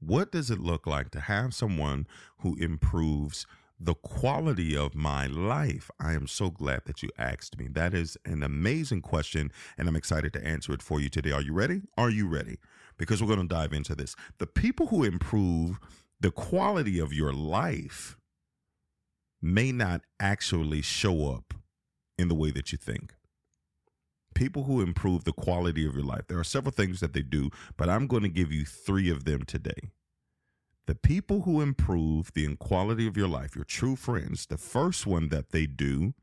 What 0.00 0.32
does 0.32 0.50
it 0.50 0.58
look 0.58 0.86
like 0.86 1.10
to 1.10 1.20
have 1.20 1.54
someone 1.54 2.06
who 2.40 2.56
improves 2.56 3.46
the 3.80 3.94
quality 3.94 4.76
of 4.76 4.94
my 4.94 5.26
life? 5.26 5.90
I 6.00 6.14
am 6.14 6.26
so 6.26 6.50
glad 6.50 6.82
that 6.86 7.02
you 7.02 7.10
asked 7.18 7.58
me. 7.58 7.68
That 7.68 7.94
is 7.94 8.16
an 8.24 8.42
amazing 8.42 9.02
question, 9.02 9.52
and 9.76 9.88
I'm 9.88 9.96
excited 9.96 10.32
to 10.34 10.44
answer 10.46 10.72
it 10.72 10.82
for 10.82 11.00
you 11.00 11.08
today. 11.08 11.32
Are 11.32 11.42
you 11.42 11.52
ready? 11.52 11.82
Are 11.96 12.10
you 12.10 12.26
ready? 12.26 12.58
Because 12.96 13.22
we're 13.22 13.34
going 13.34 13.46
to 13.46 13.54
dive 13.54 13.72
into 13.72 13.94
this. 13.94 14.16
The 14.38 14.46
people 14.46 14.88
who 14.88 15.04
improve 15.04 15.78
the 16.20 16.30
quality 16.30 16.98
of 16.98 17.12
your 17.12 17.32
life 17.32 18.16
may 19.40 19.70
not 19.70 20.02
actually 20.18 20.82
show 20.82 21.30
up 21.32 21.54
in 22.18 22.28
the 22.28 22.34
way 22.34 22.50
that 22.50 22.72
you 22.72 22.78
think. 22.78 23.14
People 24.34 24.64
who 24.64 24.80
improve 24.80 25.24
the 25.24 25.32
quality 25.32 25.86
of 25.86 25.94
your 25.94 26.04
life, 26.04 26.26
there 26.28 26.38
are 26.38 26.44
several 26.44 26.72
things 26.72 27.00
that 27.00 27.12
they 27.12 27.22
do, 27.22 27.50
but 27.76 27.88
I'm 27.88 28.06
going 28.06 28.22
to 28.24 28.28
give 28.28 28.52
you 28.52 28.64
three 28.64 29.10
of 29.10 29.24
them 29.24 29.44
today. 29.44 29.92
The 30.88 30.94
people 30.94 31.42
who 31.42 31.60
improve 31.60 32.32
the 32.32 32.56
quality 32.56 33.06
of 33.06 33.14
your 33.14 33.28
life, 33.28 33.54
your 33.54 33.66
true 33.66 33.94
friends, 33.94 34.46
the 34.46 34.56
first 34.56 35.06
one 35.06 35.28
that 35.28 35.50
they 35.50 35.66
do 35.66 36.14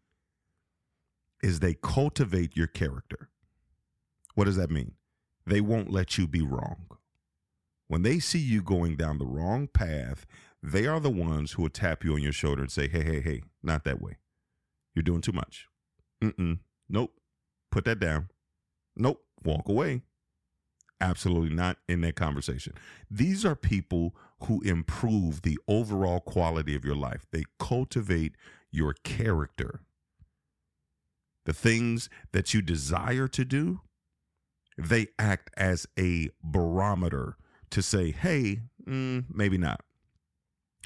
is 1.43 1.60
they 1.60 1.75
cultivate 1.75 2.57
your 2.57 2.65
character. 2.65 3.29
What 4.34 4.45
does 4.45 4.55
that 4.55 4.72
mean? 4.72 4.93
They 5.45 5.62
won't 5.62 5.91
let 5.91 6.17
you 6.17 6.25
be 6.27 6.41
wrong. 6.41 6.88
When 7.89 8.01
they 8.01 8.17
see 8.17 8.39
you 8.39 8.63
going 8.63 8.95
down 8.95 9.19
the 9.19 9.27
wrong 9.27 9.67
path, 9.67 10.25
they 10.63 10.88
are 10.88 11.00
the 11.00 11.12
ones 11.12 11.51
who 11.51 11.62
will 11.62 11.69
tap 11.69 12.03
you 12.03 12.15
on 12.15 12.24
your 12.24 12.34
shoulder 12.34 12.63
and 12.63 12.72
say, 12.72 12.88
hey, 12.88 13.03
hey, 13.03 13.22
hey, 13.22 13.43
not 13.62 13.84
that 13.84 14.01
way. 14.01 14.17
You're 14.95 15.03
doing 15.03 15.22
too 15.22 15.31
much. 15.31 15.67
Mm-mm. 16.24 16.57
Nope. 16.89 17.13
Put 17.72 17.86
that 17.86 18.00
down. 18.00 18.29
Nope. 18.95 19.24
Walk 19.43 19.69
away. 19.69 20.01
Absolutely 21.01 21.53
not 21.53 21.77
in 21.87 22.01
that 22.01 22.15
conversation. 22.15 22.73
These 23.11 23.45
are 23.45 23.55
people 23.55 24.15
who 24.43 24.61
improve 24.61 25.41
the 25.41 25.57
overall 25.67 26.19
quality 26.19 26.75
of 26.75 26.85
your 26.85 26.95
life. 26.95 27.25
They 27.31 27.43
cultivate 27.59 28.35
your 28.71 28.93
character. 29.03 29.81
The 31.45 31.53
things 31.53 32.09
that 32.31 32.53
you 32.53 32.61
desire 32.61 33.27
to 33.27 33.45
do, 33.45 33.81
they 34.77 35.07
act 35.19 35.51
as 35.57 35.85
a 35.99 36.29
barometer 36.43 37.37
to 37.71 37.81
say, 37.81 38.11
hey, 38.11 38.61
mm, 38.87 39.25
maybe 39.29 39.57
not. 39.57 39.81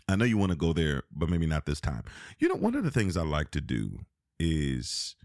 I 0.07 0.15
know 0.15 0.25
you 0.25 0.37
want 0.37 0.51
to 0.51 0.57
go 0.57 0.73
there, 0.73 1.03
but 1.11 1.29
maybe 1.29 1.45
not 1.45 1.65
this 1.65 1.79
time. 1.79 2.03
You 2.39 2.49
know, 2.49 2.55
one 2.55 2.75
of 2.75 2.83
the 2.83 2.91
things 2.91 3.15
I 3.15 3.23
like 3.23 3.51
to 3.51 3.61
do 3.61 3.99
is 4.39 5.15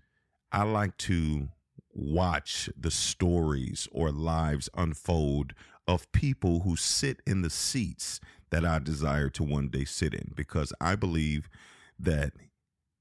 I 0.52 0.64
like 0.64 0.96
to 0.98 1.48
watch 1.94 2.68
the 2.76 2.90
stories 2.90 3.88
or 3.92 4.10
lives 4.10 4.68
unfold 4.74 5.54
of 5.86 6.10
people 6.12 6.60
who 6.60 6.76
sit 6.76 7.20
in 7.26 7.42
the 7.42 7.50
seats 7.50 8.20
that 8.50 8.64
I 8.64 8.78
desire 8.78 9.28
to 9.30 9.42
one 9.42 9.68
day 9.68 9.84
sit 9.84 10.14
in 10.14 10.32
because 10.34 10.72
I 10.80 10.96
believe 10.96 11.48
that 11.98 12.32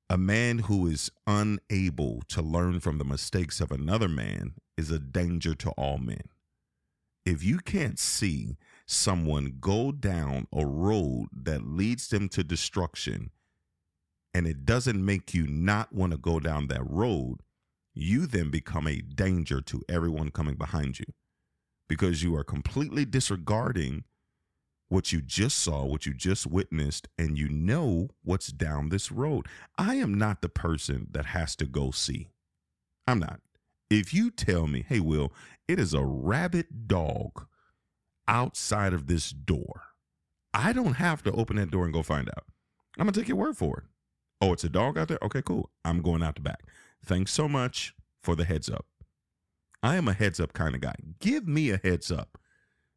a 0.09 0.17
man 0.17 0.59
who 0.59 0.87
is 0.87 1.11
unable 1.25 2.21
to 2.27 2.41
learn 2.41 2.79
from 2.79 2.97
the 2.97 3.05
mistakes 3.05 3.61
of 3.61 3.71
another 3.71 4.09
man 4.09 4.53
is 4.77 4.91
a 4.91 4.99
danger 4.99 5.55
to 5.55 5.69
all 5.71 5.97
men. 5.97 6.23
If 7.25 7.43
you 7.43 7.59
can't 7.59 7.97
see 7.97 8.57
someone 8.85 9.57
go 9.59 9.91
down 9.91 10.47
a 10.53 10.65
road 10.65 11.27
that 11.31 11.65
leads 11.65 12.09
them 12.09 12.27
to 12.29 12.43
destruction 12.43 13.31
and 14.33 14.45
it 14.45 14.65
doesn't 14.65 15.03
make 15.03 15.33
you 15.33 15.47
not 15.47 15.93
want 15.93 16.11
to 16.11 16.17
go 16.17 16.39
down 16.39 16.67
that 16.67 16.87
road, 16.89 17.39
you 17.93 18.25
then 18.25 18.49
become 18.49 18.87
a 18.87 19.01
danger 19.01 19.61
to 19.61 19.83
everyone 19.87 20.31
coming 20.31 20.55
behind 20.55 20.99
you 20.99 21.05
because 21.87 22.23
you 22.23 22.35
are 22.35 22.43
completely 22.43 23.05
disregarding 23.05 24.03
what 24.89 25.11
you 25.11 25.21
just 25.21 25.57
saw, 25.57 25.83
what 25.85 26.05
you 26.05 26.13
just 26.13 26.45
witnessed, 26.45 27.07
and 27.17 27.37
you 27.37 27.49
know 27.49 28.09
what's 28.23 28.47
down 28.47 28.89
this 28.89 29.11
road. 29.11 29.47
I 29.77 29.95
am 29.95 30.13
not 30.13 30.41
the 30.41 30.49
person 30.49 31.07
that 31.11 31.27
has 31.27 31.55
to 31.57 31.65
go 31.65 31.91
see. 31.91 32.29
I'm 33.07 33.19
not. 33.19 33.39
If 33.89 34.13
you 34.13 34.31
tell 34.31 34.67
me, 34.67 34.85
hey, 34.87 34.99
Will, 34.99 35.31
it 35.67 35.79
is 35.79 35.93
a 35.93 36.03
rabid 36.03 36.87
dog 36.87 37.47
outside 38.27 38.93
of 38.93 39.07
this 39.07 39.31
door. 39.31 39.81
I 40.53 40.73
don't 40.73 40.93
have 40.93 41.23
to 41.23 41.31
open 41.31 41.55
that 41.57 41.71
door 41.71 41.85
and 41.85 41.93
go 41.93 42.03
find 42.03 42.29
out. 42.29 42.45
I'm 42.97 43.05
going 43.05 43.13
to 43.13 43.19
take 43.19 43.27
your 43.27 43.37
word 43.37 43.57
for 43.57 43.79
it. 43.79 43.83
Oh, 44.41 44.53
it's 44.53 44.63
a 44.63 44.69
dog 44.69 44.97
out 44.97 45.07
there? 45.07 45.19
Okay, 45.23 45.41
cool. 45.41 45.69
I'm 45.83 46.01
going 46.01 46.21
out 46.21 46.35
the 46.35 46.41
back. 46.41 46.63
Thanks 47.05 47.31
so 47.31 47.47
much 47.47 47.93
for 48.21 48.35
the 48.35 48.45
heads 48.45 48.69
up. 48.69 48.85
I 49.81 49.95
am 49.95 50.07
a 50.07 50.13
heads 50.13 50.39
up 50.39 50.53
kind 50.53 50.75
of 50.75 50.81
guy. 50.81 50.95
Give 51.19 51.47
me 51.47 51.69
a 51.69 51.77
heads 51.77 52.11
up. 52.11 52.37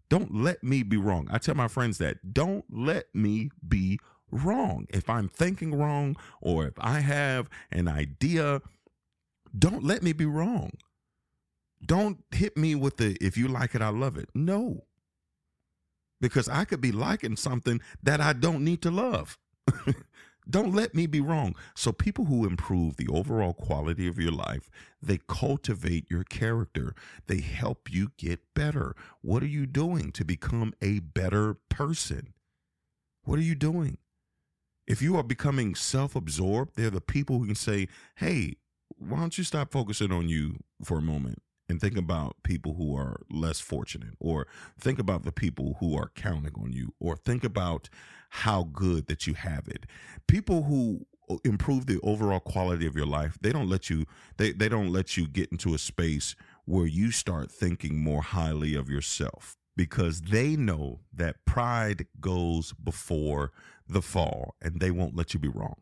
Don't 0.09 0.35
let 0.35 0.63
me 0.63 0.85
be 0.85 0.97
wrong. 0.97 1.27
I 1.31 1.39
tell 1.39 1.57
my 1.57 1.67
friends 1.67 1.99
that 1.99 2.33
don't 2.33 2.65
let 2.71 3.07
me 3.13 3.51
be 3.67 3.99
wrong. 4.31 4.87
If 4.91 5.11
I'm 5.11 5.29
thinking 5.29 5.75
wrong 5.75 6.17
or 6.41 6.67
if 6.67 6.75
I 6.79 7.01
have 7.01 7.49
an 7.73 7.89
idea, 7.89 8.63
don't 9.59 9.83
let 9.83 10.05
me 10.05 10.13
be 10.13 10.27
wrong. 10.27 10.71
Don't 11.85 12.23
hit 12.31 12.57
me 12.57 12.77
with 12.77 12.99
the 12.99 13.17
if 13.21 13.37
you 13.37 13.49
like 13.49 13.75
it, 13.75 13.83
I 13.83 13.89
love 13.89 14.17
it. 14.17 14.29
No 14.35 14.85
because 16.21 16.49
I 16.49 16.65
could 16.65 16.81
be 16.81 16.93
liking 16.93 17.37
something 17.37 17.81
that 18.03 18.21
I 18.21 18.33
don't 18.33 18.65
need 18.65 18.83
to 18.83 18.91
love. 18.91 19.39
don't 20.49 20.75
let 20.75 20.95
me 20.95 21.07
be 21.07 21.21
wrong. 21.21 21.57
So, 21.75 21.93
people 21.93 22.27
who 22.27 22.47
improve 22.47 22.97
the 22.97 23.09
overall 23.09 23.53
quality 23.53 24.07
of 24.07 24.19
your 24.19 24.33
life, 24.33 24.71
they 25.03 25.19
cultivate 25.29 26.11
your 26.11 26.25
character, 26.25 26.95
they 27.27 27.41
help 27.41 27.93
you 27.93 28.13
get 28.17 28.41
better. 28.55 28.95
What 29.23 29.43
are 29.43 29.49
you 29.49 29.67
doing 29.67 30.13
to 30.13 30.25
become 30.25 30.75
a 30.81 31.01
better 31.01 31.55
person? 31.69 32.33
What 33.25 33.39
are 33.39 33.43
you 33.43 33.57
doing? 33.57 33.99
If 34.87 35.03
you 35.03 35.17
are 35.17 35.25
becoming 35.25 35.75
self 35.75 36.15
absorbed, 36.15 36.77
they're 36.77 36.91
the 36.91 37.01
people 37.01 37.41
who 37.41 37.47
can 37.47 37.55
say, 37.57 37.89
hey, 38.17 38.55
why 38.99 39.19
don't 39.19 39.37
you 39.37 39.45
stop 39.45 39.73
focusing 39.73 40.13
on 40.13 40.29
you 40.29 40.61
for 40.85 40.99
a 40.99 41.03
moment 41.03 41.43
and 41.69 41.81
think 41.81 41.97
about 41.97 42.37
people 42.45 42.75
who 42.75 42.97
are 42.97 43.23
less 43.31 43.59
fortunate, 43.61 44.15
or 44.21 44.47
think 44.79 44.99
about 44.99 45.25
the 45.25 45.33
people 45.33 45.77
who 45.81 45.97
are 45.97 46.13
counting 46.15 46.53
on 46.57 46.73
you, 46.73 46.95
or 47.01 47.17
think 47.17 47.43
about 47.43 47.89
how 48.37 48.65
good 48.65 49.07
that 49.07 49.27
you 49.27 49.35
have 49.35 49.67
it. 49.67 49.87
People 50.27 50.65
who 50.65 51.07
uh, 51.31 51.37
improve 51.45 51.87
the 51.87 51.99
overall 52.03 52.41
quality 52.41 52.87
of 52.87 52.95
your 52.95 53.07
life, 53.07 53.39
they 53.41 53.51
don't 53.51 53.69
let 53.69 53.89
you 53.89 54.05
they, 54.37 54.53
they 54.53 54.69
don't 54.69 54.93
let 54.93 55.17
you 55.17 55.27
get 55.27 55.51
into 55.51 55.75
a 55.75 55.79
space 55.79 56.37
where 56.67 56.87
you 56.87 57.11
start 57.11 57.51
thinking 57.51 57.99
more 57.99 58.23
highly 58.23 58.75
of 58.75 58.91
yourself 58.91 59.57
because 59.77 60.21
they 60.21 60.55
know 60.57 61.01
that 61.13 61.45
pride 61.47 62.07
goes 62.21 62.73
before 62.75 63.53
the 63.89 64.03
fall 64.03 64.55
and 64.61 64.81
they 64.81 64.91
won't 64.91 65.17
let 65.17 65.33
you 65.33 65.41
be 65.41 65.49
wrong 65.49 65.77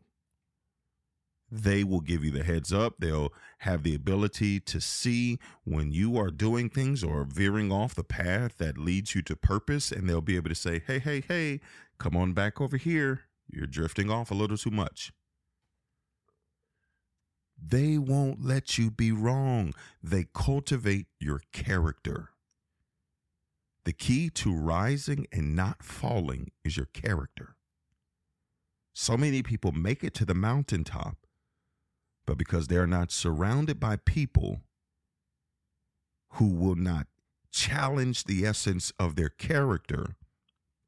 they 1.63 1.83
will 1.83 2.01
give 2.01 2.23
you 2.23 2.31
the 2.31 2.43
heads 2.43 2.73
up. 2.73 2.95
They'll 2.99 3.33
have 3.59 3.83
the 3.83 3.95
ability 3.95 4.59
to 4.61 4.81
see 4.81 5.39
when 5.63 5.91
you 5.91 6.17
are 6.17 6.29
doing 6.29 6.69
things 6.69 7.03
or 7.03 7.23
veering 7.23 7.71
off 7.71 7.95
the 7.95 8.03
path 8.03 8.57
that 8.57 8.77
leads 8.77 9.15
you 9.15 9.21
to 9.23 9.35
purpose. 9.35 9.91
And 9.91 10.09
they'll 10.09 10.21
be 10.21 10.35
able 10.35 10.49
to 10.49 10.55
say, 10.55 10.81
hey, 10.85 10.99
hey, 10.99 11.21
hey, 11.27 11.61
come 11.97 12.15
on 12.17 12.33
back 12.33 12.59
over 12.59 12.77
here. 12.77 13.21
You're 13.49 13.67
drifting 13.67 14.09
off 14.09 14.31
a 14.31 14.35
little 14.35 14.57
too 14.57 14.71
much. 14.71 15.11
They 17.61 17.97
won't 17.97 18.43
let 18.43 18.77
you 18.77 18.91
be 18.91 19.11
wrong. 19.11 19.73
They 20.03 20.25
cultivate 20.33 21.07
your 21.19 21.41
character. 21.53 22.31
The 23.85 23.93
key 23.93 24.29
to 24.31 24.53
rising 24.53 25.27
and 25.31 25.55
not 25.55 25.83
falling 25.83 26.51
is 26.63 26.75
your 26.75 26.87
character. 26.87 27.55
So 28.93 29.15
many 29.15 29.43
people 29.43 29.71
make 29.71 30.03
it 30.03 30.13
to 30.15 30.25
the 30.25 30.33
mountaintop 30.33 31.24
but 32.25 32.37
because 32.37 32.67
they're 32.67 32.87
not 32.87 33.11
surrounded 33.11 33.79
by 33.79 33.97
people 33.97 34.61
who 36.33 36.49
will 36.49 36.75
not 36.75 37.07
challenge 37.51 38.25
the 38.25 38.45
essence 38.45 38.91
of 38.99 39.15
their 39.15 39.29
character, 39.29 40.15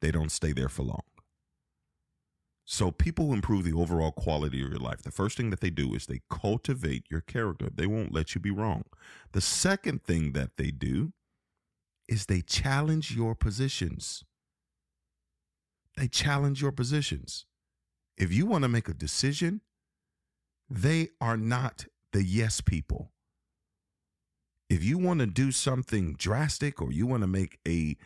they 0.02 0.12
don't 0.12 0.32
stay 0.32 0.52
there 0.52 0.70
for 0.70 0.84
long. 0.84 1.04
So 2.70 2.92
people 2.92 3.32
improve 3.32 3.64
the 3.64 3.72
overall 3.72 4.12
quality 4.12 4.62
of 4.62 4.70
your 4.70 4.80
life. 4.80 5.02
The 5.02 5.12
first 5.12 5.38
thing 5.38 5.52
that 5.52 5.62
they 5.62 5.70
do 5.70 5.94
is 5.94 6.06
they 6.06 6.20
cultivate 6.30 7.06
your 7.10 7.22
character. 7.22 7.70
They 7.74 7.88
won't 7.88 8.14
let 8.14 8.36
you 8.36 8.42
be 8.42 8.52
wrong. 8.52 8.84
The 9.32 9.40
second 9.40 10.04
thing 10.04 10.34
that 10.34 10.58
they 10.58 10.72
do 10.72 11.14
is 12.10 12.26
they 12.26 12.42
challenge 12.42 13.16
your 13.16 13.36
positions. 13.36 14.26
They 15.96 16.10
challenge 16.10 16.62
your 16.62 16.74
positions. 16.74 17.46
If 18.18 18.34
you 18.34 18.46
want 18.46 18.64
to 18.64 18.70
make 18.70 18.90
a 18.90 18.94
decision 18.94 19.62
they 20.70 21.10
are 21.22 21.38
not 21.38 21.86
the 22.14 22.24
yes 22.24 22.62
people. 22.62 23.12
If 24.70 24.84
you 24.84 24.98
want 24.98 25.22
to 25.22 25.28
do 25.28 25.52
something 25.52 26.16
drastic 26.18 26.82
or 26.82 26.92
you 26.92 27.08
want 27.08 27.22
to 27.22 27.28
make 27.28 27.60
a 27.68 27.98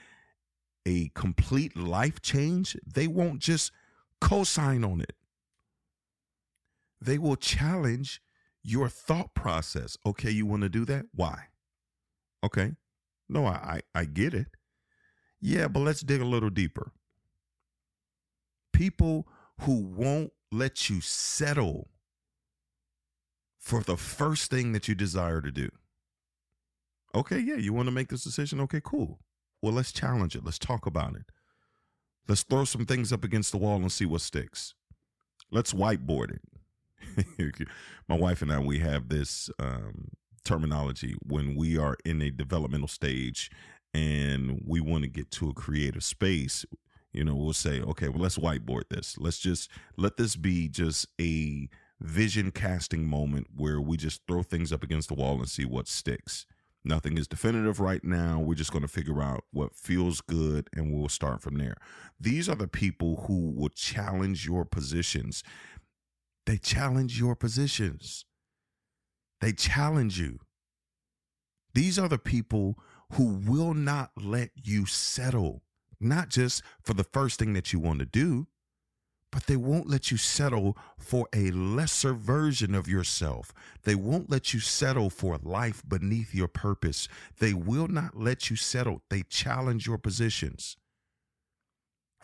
a 0.86 1.10
complete 1.10 1.77
life 1.77 2.22
change, 2.22 2.75
they 2.86 3.08
won't 3.08 3.39
just 3.39 3.72
co-sign 4.20 4.84
on 4.84 5.01
it. 5.01 5.13
They 7.00 7.18
will 7.18 7.36
challenge 7.36 8.22
your 8.63 8.89
thought 8.89 9.34
process. 9.34 9.98
Okay, 10.06 10.32
you 10.32 10.46
want 10.46 10.63
to 10.63 10.70
do 10.70 10.86
that? 10.86 11.06
Why? 11.13 11.46
Okay. 12.44 12.74
No, 13.30 13.46
I, 13.46 13.82
I, 13.96 14.00
I 14.01 14.06
get 14.06 14.34
it. 14.34 14.48
Yeah, 15.39 15.68
but 15.68 15.80
let's 15.82 16.01
dig 16.01 16.22
a 16.22 16.25
little 16.25 16.50
deeper. 16.50 16.91
People 18.74 19.27
who 19.62 19.82
won't 19.84 20.32
let 20.51 20.89
you 20.89 21.01
settle 21.01 21.89
for 23.62 23.84
the 23.84 23.96
first 23.96 24.50
thing 24.50 24.74
that 24.74 24.88
you 24.88 24.96
desire 24.96 25.39
to 25.39 25.51
do. 25.51 25.70
Okay, 27.13 27.39
yeah, 27.39 27.56
you 27.56 27.74
want 27.74 27.88
to 27.88 27.91
make 27.91 28.10
this 28.10 28.24
decision? 28.24 28.60
Okay, 28.62 28.82
cool. 28.84 29.20
Well, 29.62 29.74
let's 29.74 29.91
challenge 29.91 30.36
it. 30.36 30.44
Let's 30.44 30.58
talk 30.58 30.88
about 30.88 31.15
it. 31.15 31.25
Let's 32.27 32.44
throw 32.44 32.65
some 32.65 32.86
things 32.86 33.13
up 33.13 33.24
against 33.24 33.51
the 33.51 33.58
wall 33.58 33.75
and 33.75 33.91
see 33.91 34.06
what 34.06 34.22
sticks. 34.22 34.74
Let's 35.51 35.74
whiteboard 35.74 36.38
it. 37.18 37.68
My 38.10 38.15
wife 38.15 38.41
and 38.41 38.51
I, 38.51 38.60
we 38.60 38.80
have 38.80 39.10
this 39.10 39.50
um, 39.60 40.08
terminology 40.44 41.15
when 41.25 41.55
we 41.55 41.77
are 41.77 41.98
in 42.03 42.22
a 42.22 42.31
developmental 42.31 42.88
stage 42.88 43.51
and 43.94 44.62
we 44.66 44.79
want 44.79 45.03
to 45.03 45.09
get 45.09 45.29
to 45.31 45.50
a 45.50 45.53
creative 45.53 46.03
space. 46.03 46.66
You 47.12 47.25
know, 47.25 47.36
we'll 47.36 47.53
say, 47.53 47.81
okay, 47.81 48.07
well, 48.07 48.22
let's 48.22 48.38
whiteboard 48.38 48.83
this. 48.90 49.18
Let's 49.20 49.40
just 49.40 49.70
let 49.98 50.18
this 50.18 50.36
be 50.36 50.70
just 50.70 51.07
a 51.20 51.68
vision 52.01 52.51
casting 52.51 53.07
moment 53.07 53.48
where 53.55 53.79
we 53.79 53.96
just 53.96 54.22
throw 54.27 54.44
things 54.44 54.74
up 54.74 54.83
against 54.83 55.07
the 55.07 55.14
wall 55.14 55.35
and 55.35 55.50
see 55.50 55.66
what 55.66 55.87
sticks. 55.87 56.46
Nothing 56.83 57.18
is 57.18 57.27
definitive 57.27 57.79
right 57.79 58.03
now. 58.03 58.40
We're 58.40 58.55
just 58.55 58.72
going 58.72 58.81
to 58.81 58.87
figure 58.87 59.22
out 59.22 59.44
what 59.51 59.75
feels 59.75 60.20
good 60.20 60.68
and 60.74 60.92
we'll 60.92 61.09
start 61.09 61.42
from 61.42 61.57
there. 61.57 61.75
These 62.20 62.50
are 62.50 62.55
the 62.55 62.68
people 62.68 63.25
who 63.27 63.51
will 63.51 63.70
challenge 63.70 64.48
your 64.48 64.66
positions. 64.66 65.44
They 66.48 66.57
challenge 66.57 67.20
your 67.20 67.35
positions. 67.35 68.25
They 69.42 69.53
challenge 69.53 70.20
you. 70.20 70.40
These 71.75 72.00
are 72.00 72.09
the 72.09 72.18
people 72.18 72.79
who 73.14 73.40
will 73.46 73.75
not 73.75 74.11
let 74.18 74.50
you 74.55 74.87
settle, 74.87 75.61
not 76.00 76.29
just 76.29 76.64
for 76.81 76.96
the 76.96 77.03
first 77.03 77.37
thing 77.37 77.53
that 77.53 77.72
you 77.72 77.79
want 77.79 78.00
to 78.00 78.05
do, 78.05 78.48
but 79.31 79.48
they 79.48 79.55
won't 79.55 79.89
let 79.89 80.11
you 80.11 80.17
settle 80.17 80.77
for 80.98 81.27
a 81.33 81.51
lesser 81.51 82.13
version 82.13 82.75
of 82.75 82.87
yourself. 82.87 83.53
They 83.83 83.96
won't 83.96 84.29
let 84.29 84.53
you 84.53 84.59
settle 84.59 85.09
for 85.09 85.39
life 85.41 85.83
beneath 85.87 86.35
your 86.35 86.50
purpose. 86.50 87.07
They 87.39 87.53
will 87.53 87.87
not 87.87 88.17
let 88.17 88.50
you 88.50 88.55
settle. 88.55 89.01
They 89.09 89.24
challenge 89.24 89.87
your 89.87 89.98
positions. 89.98 90.77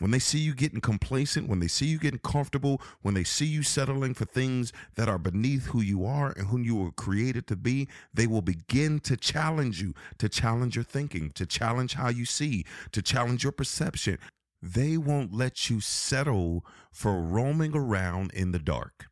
When 0.00 0.12
they 0.12 0.20
see 0.20 0.38
you 0.38 0.54
getting 0.54 0.80
complacent, 0.80 1.48
when 1.48 1.58
they 1.58 1.66
see 1.66 1.86
you 1.86 1.98
getting 1.98 2.20
comfortable, 2.20 2.80
when 3.02 3.14
they 3.14 3.24
see 3.24 3.46
you 3.46 3.64
settling 3.64 4.14
for 4.14 4.26
things 4.26 4.72
that 4.94 5.08
are 5.08 5.18
beneath 5.18 5.66
who 5.66 5.80
you 5.80 6.06
are 6.06 6.32
and 6.36 6.46
whom 6.46 6.62
you 6.62 6.76
were 6.76 6.92
created 6.92 7.48
to 7.48 7.56
be, 7.56 7.88
they 8.14 8.28
will 8.28 8.42
begin 8.42 9.00
to 9.00 9.16
challenge 9.16 9.82
you, 9.82 9.94
to 10.18 10.28
challenge 10.28 10.76
your 10.76 10.84
thinking, 10.84 11.30
to 11.30 11.44
challenge 11.44 11.94
how 11.94 12.08
you 12.10 12.24
see, 12.24 12.64
to 12.92 13.02
challenge 13.02 13.42
your 13.42 13.50
perception, 13.50 14.18
they 14.60 14.96
won't 14.96 15.32
let 15.32 15.70
you 15.70 15.80
settle 15.80 16.64
for 16.90 17.20
roaming 17.20 17.76
around 17.76 18.32
in 18.32 18.52
the 18.52 18.58
dark. 18.58 19.06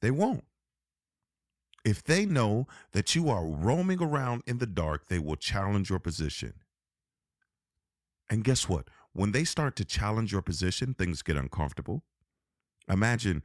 They 0.00 0.10
won't. 0.10 0.44
If 1.84 2.02
they 2.02 2.26
know 2.26 2.66
that 2.92 3.14
you 3.14 3.28
are 3.28 3.46
roaming 3.46 4.02
around 4.02 4.42
in 4.46 4.58
the 4.58 4.66
dark, 4.66 5.08
they 5.08 5.18
will 5.18 5.36
challenge 5.36 5.88
your 5.88 5.98
position. 5.98 6.54
And 8.28 8.42
guess 8.42 8.68
what? 8.68 8.88
When 9.12 9.32
they 9.32 9.44
start 9.44 9.76
to 9.76 9.84
challenge 9.84 10.32
your 10.32 10.42
position, 10.42 10.94
things 10.94 11.22
get 11.22 11.36
uncomfortable. 11.36 12.02
Imagine 12.88 13.42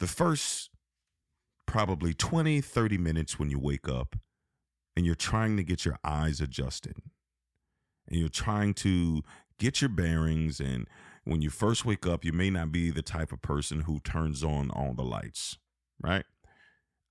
the 0.00 0.06
first 0.06 0.70
probably 1.66 2.14
20, 2.14 2.60
30 2.60 2.98
minutes 2.98 3.38
when 3.38 3.50
you 3.50 3.58
wake 3.58 3.88
up 3.88 4.16
and 4.96 5.06
you're 5.06 5.14
trying 5.14 5.56
to 5.56 5.62
get 5.62 5.84
your 5.84 5.98
eyes 6.04 6.40
adjusted 6.40 6.96
and 8.08 8.18
you're 8.18 8.28
trying 8.28 8.74
to 8.74 9.22
get 9.58 9.80
your 9.80 9.90
bearings 9.90 10.60
and 10.60 10.86
when 11.24 11.40
you 11.40 11.50
first 11.50 11.84
wake 11.84 12.06
up 12.06 12.24
you 12.24 12.32
may 12.32 12.50
not 12.50 12.70
be 12.72 12.90
the 12.90 13.02
type 13.02 13.32
of 13.32 13.40
person 13.40 13.82
who 13.82 13.98
turns 14.00 14.42
on 14.44 14.70
all 14.70 14.92
the 14.94 15.02
lights 15.02 15.58
right? 16.02 16.24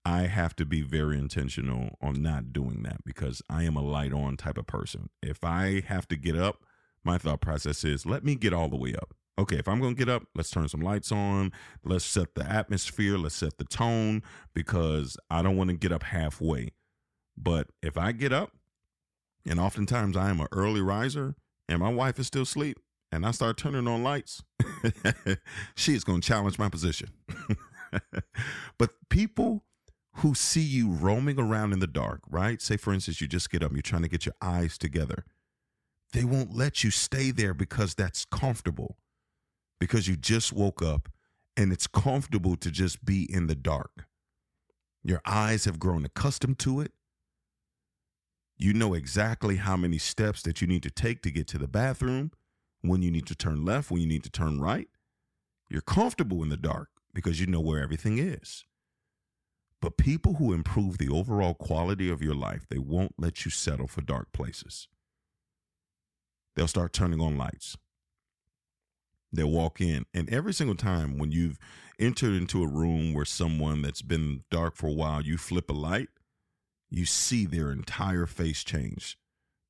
I 0.06 0.24
have 0.24 0.56
to 0.58 0.66
be 0.66 0.82
very 0.82 1.18
intentional 1.18 1.98
on 2.02 2.22
not 2.22 2.52
doing 2.52 2.84
that 2.84 3.06
because 3.06 3.42
i 3.50 3.64
am 3.64 3.78
a 3.78 3.82
light 3.82 4.12
on 4.14 4.36
type 4.38 4.58
of 4.58 4.68
person. 4.68 5.10
If 5.22 5.44
i 5.44 5.82
have 5.88 6.08
to 6.10 6.16
get 6.16 6.38
up 6.38 6.64
my 7.04 7.18
thought 7.18 7.42
process 7.42 7.84
is 7.84 8.06
let 8.06 8.24
me 8.24 8.36
get 8.36 8.54
all 8.54 8.70
the 8.70 8.78
way 8.78 8.94
up. 8.96 9.14
Okay 9.40 9.58
if 9.58 9.68
i'm 9.68 9.80
going 9.80 9.96
to 9.96 10.00
get 10.00 10.14
up 10.14 10.24
let's 10.36 10.50
turn 10.50 10.68
some 10.68 10.82
lights 10.82 11.12
on 11.12 11.52
let's 11.84 12.06
set 12.06 12.36
the 12.36 12.46
atmosphere 12.46 13.18
let's 13.18 13.36
set 13.36 13.58
the 13.58 13.64
tone 13.64 14.22
because 14.54 15.18
i 15.30 15.42
don't 15.42 15.58
want 15.58 15.70
to 15.70 15.76
get 15.76 15.92
up 15.92 16.04
halfway. 16.04 16.74
But 17.38 17.68
if 17.82 17.98
i 17.98 18.12
get 18.12 18.34
up 18.34 18.52
and 19.48 19.60
oftentimes 19.60 20.18
I 20.18 20.30
am 20.30 20.40
an 20.40 20.48
early 20.52 20.82
riser 20.82 21.36
and 21.68 21.80
my 21.80 21.92
wife 21.92 22.20
is 22.20 22.28
still 22.28 22.44
asleep 22.44 22.80
and 23.12 23.26
I 23.26 23.32
start 23.32 23.58
turning 23.58 23.88
on 23.88 24.04
lights, 24.04 24.44
she's 25.76 26.04
going 26.04 26.22
to 26.22 26.28
challenge 26.28 26.58
my 26.58 26.68
position. 26.68 27.10
but 28.78 28.90
people 29.10 29.64
who 30.18 30.34
see 30.34 30.62
you 30.62 30.90
roaming 30.90 31.40
around 31.40 31.74
in 31.74 31.80
the 31.80 31.88
dark, 31.88 32.22
right? 32.30 32.62
Say, 32.62 32.78
for 32.78 32.94
instance, 32.94 33.22
you 33.22 33.28
just 33.28 33.50
get 33.50 33.64
up, 33.64 33.72
you're 33.72 33.82
trying 33.82 34.02
to 34.02 34.08
get 34.08 34.26
your 34.26 34.36
eyes 34.42 34.78
together. 34.78 35.26
They 36.12 36.24
won't 36.24 36.56
let 36.56 36.84
you 36.84 36.92
stay 36.92 37.32
there 37.32 37.54
because 37.54 37.96
that's 37.96 38.26
comfortable, 38.26 38.98
because 39.80 40.08
you 40.08 40.16
just 40.16 40.54
woke 40.54 40.82
up 40.82 41.10
and 41.58 41.72
it's 41.72 41.88
comfortable 41.88 42.56
to 42.58 42.72
just 42.72 43.06
be 43.06 43.32
in 43.32 43.48
the 43.48 43.56
dark. 43.56 44.08
Your 45.04 45.22
eyes 45.26 45.66
have 45.66 45.80
grown 45.80 46.06
accustomed 46.06 46.60
to 46.60 46.82
it. 46.82 46.94
You 48.64 48.74
know 48.74 48.94
exactly 48.94 49.58
how 49.58 49.76
many 49.76 49.98
steps 49.98 50.42
that 50.44 50.62
you 50.62 50.68
need 50.68 50.84
to 50.84 50.90
take 50.90 51.22
to 51.24 51.32
get 51.32 51.48
to 51.48 51.58
the 51.58 51.68
bathroom, 51.68 52.32
when 52.80 53.02
you 53.02 53.12
need 53.12 53.26
to 53.26 53.36
turn 53.36 53.66
left, 53.66 53.92
when 53.92 54.00
you 54.00 54.08
need 54.08 54.24
to 54.24 54.30
turn 54.30 54.62
right. 54.62 54.88
You're 55.70 55.82
comfortable 55.82 56.42
in 56.44 56.48
the 56.48 56.56
dark 56.56 56.88
because 57.14 57.42
you 57.42 57.46
know 57.46 57.60
where 57.60 57.84
everything 57.84 58.20
is. 58.20 58.64
But 59.82 59.98
people 59.98 60.36
who 60.36 60.54
improve 60.54 60.98
the 60.98 61.10
overall 61.10 61.56
quality 61.56 62.10
of 62.10 62.22
your 62.22 62.36
life, 62.36 62.66
they 62.70 62.78
won't 62.78 63.16
let 63.18 63.44
you 63.44 63.52
settle 63.52 63.88
for 63.88 64.00
dark 64.00 64.32
places. 64.32 64.88
They'll 66.56 66.70
start 66.70 66.94
turning 66.94 67.20
on 67.20 67.38
lights. 67.38 67.76
They'll 69.34 69.52
walk 69.52 69.82
in. 69.82 70.06
And 70.14 70.30
every 70.30 70.54
single 70.54 70.78
time 70.78 71.18
when 71.18 71.34
you've 71.34 71.60
entered 72.00 72.32
into 72.32 72.64
a 72.64 72.68
room 72.68 73.14
where 73.14 73.26
someone 73.26 73.82
that's 73.82 74.02
been 74.02 74.46
dark 74.50 74.78
for 74.78 74.88
a 74.88 74.94
while, 74.94 75.22
you 75.22 75.38
flip 75.38 75.70
a 75.70 75.74
light, 75.74 76.08
you 76.94 77.06
see 77.06 77.46
their 77.46 77.72
entire 77.72 78.28
face 78.28 78.64
change. 78.64 79.18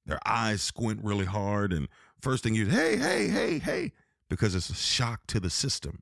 Their 0.06 0.20
eyes 0.26 0.62
squint 0.62 1.00
really 1.02 1.26
hard. 1.26 1.72
And 1.72 1.88
first 2.22 2.44
thing 2.44 2.54
you, 2.54 2.68
hey, 2.68 2.98
hey, 2.98 3.30
hey, 3.30 3.60
hey, 3.60 3.94
because 4.30 4.56
it's 4.56 4.70
a 4.70 4.76
shock 4.76 5.26
to 5.28 5.40
the 5.40 5.50
system. 5.50 6.02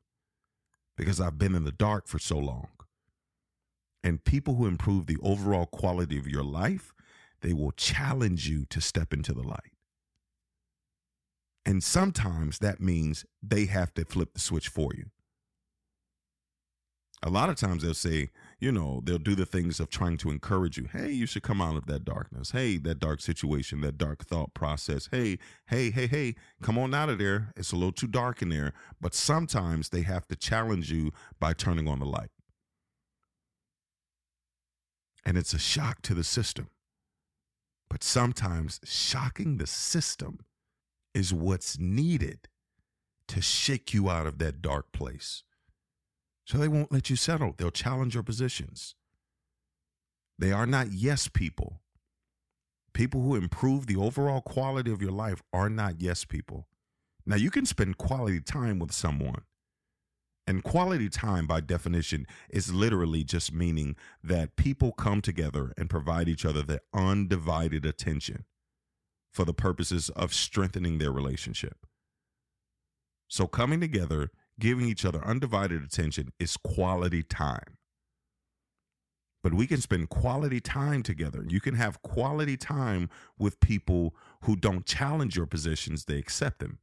Because 0.97 1.21
I've 1.21 1.37
been 1.37 1.55
in 1.55 1.63
the 1.63 1.71
dark 1.71 2.07
for 2.07 2.17
so 2.17 2.37
long. 2.37 2.69
And 4.03 4.23
people 4.23 4.55
who 4.55 4.65
improve 4.65 5.05
the 5.05 5.17
overall 5.21 5.67
quality 5.67 6.17
of 6.17 6.27
your 6.27 6.43
life, 6.43 6.91
they 7.41 7.53
will 7.53 7.71
challenge 7.71 8.49
you 8.49 8.65
to 8.65 8.81
step 8.81 9.13
into 9.13 9.31
the 9.31 9.43
light. 9.43 9.73
And 11.67 11.83
sometimes 11.83 12.57
that 12.59 12.81
means 12.81 13.25
they 13.43 13.65
have 13.65 13.93
to 13.93 14.05
flip 14.05 14.33
the 14.33 14.39
switch 14.39 14.69
for 14.69 14.89
you. 14.95 15.11
A 17.21 17.29
lot 17.29 17.49
of 17.49 17.57
times 17.57 17.83
they'll 17.83 17.93
say, 17.93 18.29
you 18.61 18.71
know, 18.71 19.01
they'll 19.03 19.17
do 19.17 19.33
the 19.33 19.45
things 19.45 19.79
of 19.79 19.89
trying 19.89 20.17
to 20.17 20.29
encourage 20.29 20.77
you. 20.77 20.87
Hey, 20.93 21.09
you 21.11 21.25
should 21.25 21.41
come 21.41 21.61
out 21.61 21.75
of 21.75 21.87
that 21.87 22.05
darkness. 22.05 22.51
Hey, 22.51 22.77
that 22.77 22.99
dark 22.99 23.19
situation, 23.19 23.81
that 23.81 23.97
dark 23.97 24.23
thought 24.23 24.53
process. 24.53 25.09
Hey, 25.11 25.39
hey, 25.65 25.89
hey, 25.89 26.05
hey, 26.05 26.35
come 26.61 26.77
on 26.77 26.93
out 26.93 27.09
of 27.09 27.17
there. 27.17 27.53
It's 27.57 27.71
a 27.71 27.75
little 27.75 27.91
too 27.91 28.07
dark 28.07 28.43
in 28.43 28.49
there. 28.49 28.73
But 29.01 29.15
sometimes 29.15 29.89
they 29.89 30.03
have 30.03 30.27
to 30.27 30.35
challenge 30.35 30.91
you 30.91 31.11
by 31.39 31.53
turning 31.53 31.87
on 31.87 31.97
the 31.97 32.05
light. 32.05 32.29
And 35.25 35.39
it's 35.39 35.53
a 35.53 35.59
shock 35.59 36.03
to 36.03 36.13
the 36.13 36.23
system. 36.23 36.69
But 37.89 38.03
sometimes 38.03 38.79
shocking 38.83 39.57
the 39.57 39.67
system 39.67 40.37
is 41.15 41.33
what's 41.33 41.79
needed 41.79 42.47
to 43.29 43.41
shake 43.41 43.91
you 43.91 44.07
out 44.07 44.27
of 44.27 44.37
that 44.37 44.61
dark 44.61 44.91
place. 44.91 45.43
So 46.45 46.57
they 46.57 46.67
won't 46.67 46.91
let 46.91 47.09
you 47.09 47.15
settle. 47.15 47.53
They'll 47.57 47.71
challenge 47.71 48.13
your 48.13 48.23
positions. 48.23 48.95
They 50.37 50.51
are 50.51 50.65
not 50.65 50.91
yes 50.91 51.27
people. 51.27 51.81
People 52.93 53.21
who 53.21 53.35
improve 53.35 53.87
the 53.87 53.95
overall 53.95 54.41
quality 54.41 54.91
of 54.91 55.01
your 55.01 55.11
life 55.11 55.41
are 55.53 55.69
not 55.69 56.01
yes 56.01 56.25
people. 56.25 56.67
Now, 57.25 57.35
you 57.35 57.51
can 57.51 57.65
spend 57.65 57.97
quality 57.97 58.41
time 58.41 58.79
with 58.79 58.91
someone. 58.91 59.43
And 60.47 60.63
quality 60.63 61.07
time, 61.07 61.45
by 61.45 61.61
definition, 61.61 62.25
is 62.49 62.73
literally 62.73 63.23
just 63.23 63.53
meaning 63.53 63.95
that 64.23 64.55
people 64.55 64.91
come 64.91 65.21
together 65.21 65.71
and 65.77 65.89
provide 65.89 66.27
each 66.27 66.45
other 66.45 66.63
their 66.63 66.81
undivided 66.93 67.85
attention 67.85 68.45
for 69.31 69.45
the 69.45 69.53
purposes 69.53 70.09
of 70.09 70.33
strengthening 70.33 70.97
their 70.97 71.11
relationship. 71.11 71.85
So, 73.27 73.47
coming 73.47 73.79
together, 73.79 74.31
giving 74.61 74.87
each 74.87 75.03
other 75.03 75.21
undivided 75.25 75.83
attention 75.83 76.31
is 76.39 76.55
quality 76.55 77.23
time. 77.23 77.77
But 79.43 79.55
we 79.55 79.65
can 79.65 79.81
spend 79.81 80.09
quality 80.09 80.61
time 80.61 81.01
together. 81.01 81.43
You 81.47 81.59
can 81.59 81.73
have 81.73 82.03
quality 82.03 82.55
time 82.55 83.09
with 83.39 83.59
people 83.59 84.15
who 84.43 84.55
don't 84.55 84.85
challenge 84.85 85.35
your 85.35 85.47
positions, 85.47 86.05
they 86.05 86.17
accept 86.17 86.59
them. 86.59 86.77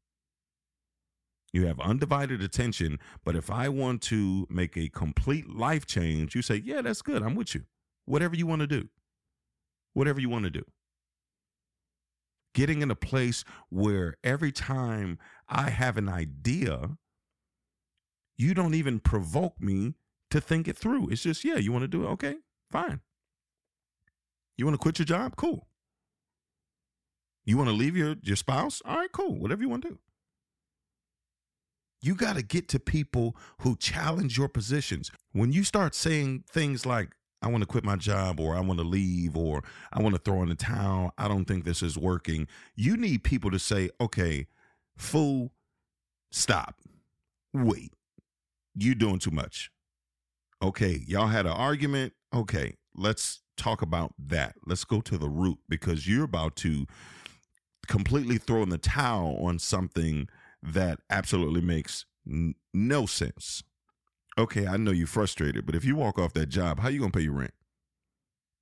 You 1.53 1.67
have 1.67 1.81
undivided 1.81 2.43
attention, 2.43 2.99
but 3.25 3.35
if 3.35 3.51
I 3.51 3.71
want 3.71 4.03
to 4.03 4.47
make 4.51 4.77
a 4.77 4.91
complete 4.91 5.49
life 5.49 5.87
change, 5.87 6.35
you 6.35 6.43
say, 6.43 6.57
Yeah, 6.57 6.83
that's 6.83 7.01
good. 7.01 7.23
I'm 7.23 7.37
with 7.37 7.55
you. 7.55 7.63
Whatever 8.05 8.37
you 8.37 8.47
want 8.47 8.61
to 8.61 8.67
do. 8.67 8.89
Whatever 9.95 10.21
you 10.21 10.29
want 10.29 10.45
to 10.45 10.51
do 10.51 10.65
getting 12.55 12.83
in 12.83 12.91
a 12.91 12.97
place 12.97 13.45
where 13.69 14.17
every 14.25 14.51
time 14.51 15.17
I 15.49 15.71
have 15.71 15.97
an 15.97 16.09
idea, 16.09 16.97
you 18.39 18.55
don't 18.55 18.75
even 18.75 19.01
provoke 19.01 19.61
me 19.61 19.95
to 20.31 20.41
think 20.41 20.69
it 20.69 20.77
through. 20.77 21.11
It's 21.11 21.23
just, 21.23 21.45
yeah, 21.45 21.57
you 21.57 21.73
want 21.73 21.83
to 21.83 21.89
do 21.89 22.05
it? 22.05 22.09
Okay, 22.11 22.37
fine. 22.71 23.01
You 24.57 24.65
want 24.65 24.75
to 24.75 24.83
quit 24.83 24.99
your 24.99 25.07
job? 25.07 25.37
Cool. 25.37 25.69
You 27.45 27.57
want 27.57 27.69
to 27.69 27.75
leave 27.75 27.97
your, 27.97 28.17
your 28.23 28.37
spouse? 28.37 28.81
All 28.85 28.97
right, 28.97 29.13
cool. 29.13 29.39
Whatever 29.39 29.63
you 29.63 29.69
want 29.69 29.83
to 29.83 29.91
do. 29.91 29.99
You 32.01 32.15
got 32.15 32.37
to 32.37 32.43
get 32.43 32.69
to 32.69 32.79
people 32.79 33.37
who 33.61 33.77
challenge 33.77 34.39
your 34.39 34.49
positions. 34.49 35.11
When 35.33 35.53
you 35.53 35.65
start 35.65 35.95
saying 35.95 36.45
things 36.49 36.87
like, 36.87 37.11
I 37.41 37.49
want 37.49 37.63
to 37.63 37.67
quit 37.67 37.85
my 37.85 37.97
job 37.97 38.41
or 38.41 38.57
I 38.57 38.61
want 38.61 38.81
to 38.81 38.85
leave 38.85 39.37
or 39.37 39.63
I 39.93 40.03
want 40.03 40.15
to 40.15 40.21
throw 40.21 40.43
in 40.43 40.49
the 40.49 40.55
towel. 40.55 41.13
I 41.17 41.29
don't 41.29 41.45
think 41.45 41.65
this 41.65 41.83
is 41.83 41.97
working. 41.97 42.49
You 42.75 42.97
need 42.97 43.25
people 43.25 43.51
to 43.51 43.59
say, 43.59 43.91
okay, 44.01 44.47
fool, 44.97 45.53
stop. 46.31 46.81
Wait, 47.55 47.93
you 48.79 48.95
doing 48.95 49.19
too 49.19 49.31
much. 49.31 49.71
Okay, 50.63 51.03
y'all 51.07 51.29
had 51.29 51.47
an 51.47 51.53
argument. 51.53 52.15
Okay, 52.35 52.75
let's 52.95 53.43
talk 53.57 53.83
about 53.83 54.15
that. 54.19 54.55
Let's 54.67 54.85
go 54.85 55.01
to 55.03 55.19
the 55.19 55.29
root 55.29 55.59
because 55.69 56.09
you're 56.09 56.25
about 56.25 56.57
to 56.57 56.87
completely 57.87 58.39
throw 58.39 58.63
in 58.63 58.69
the 58.69 58.79
towel 58.79 59.37
on 59.41 59.59
something 59.59 60.29
that 60.63 61.01
absolutely 61.11 61.61
makes 61.61 62.05
n- 62.27 62.55
no 62.75 63.07
sense 63.07 63.63
okay, 64.39 64.67
I 64.67 64.77
know 64.77 64.93
you're 64.93 65.07
frustrated, 65.07 65.67
but 65.67 65.75
if 65.75 65.85
you 65.85 65.97
walk 65.97 66.19
off 66.19 66.33
that 66.35 66.49
job, 66.49 66.79
how 66.79 66.89
are 66.89 66.91
you 66.91 67.01
gonna 67.01 67.11
pay 67.11 67.23
your 67.23 67.33
rent? 67.33 67.53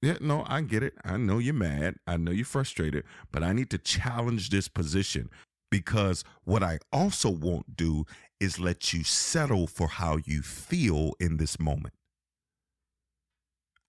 Yeah, 0.02 0.16
no, 0.20 0.44
I 0.46 0.62
get 0.62 0.82
it. 0.82 0.94
I 1.04 1.16
know 1.16 1.38
you're 1.38 1.54
mad. 1.54 1.96
I 2.06 2.16
know 2.16 2.30
you're 2.30 2.44
frustrated, 2.44 3.04
but 3.30 3.42
I 3.42 3.52
need 3.52 3.70
to 3.70 3.78
challenge 3.78 4.50
this 4.50 4.68
position 4.68 5.30
because 5.70 6.24
what 6.44 6.62
I 6.62 6.78
also 6.92 7.30
won't 7.30 7.76
do 7.76 8.04
is 8.40 8.58
let 8.58 8.92
you 8.92 9.04
settle 9.04 9.66
for 9.66 9.88
how 9.88 10.18
you 10.24 10.42
feel 10.42 11.12
in 11.18 11.36
this 11.36 11.58
moment. 11.58 11.94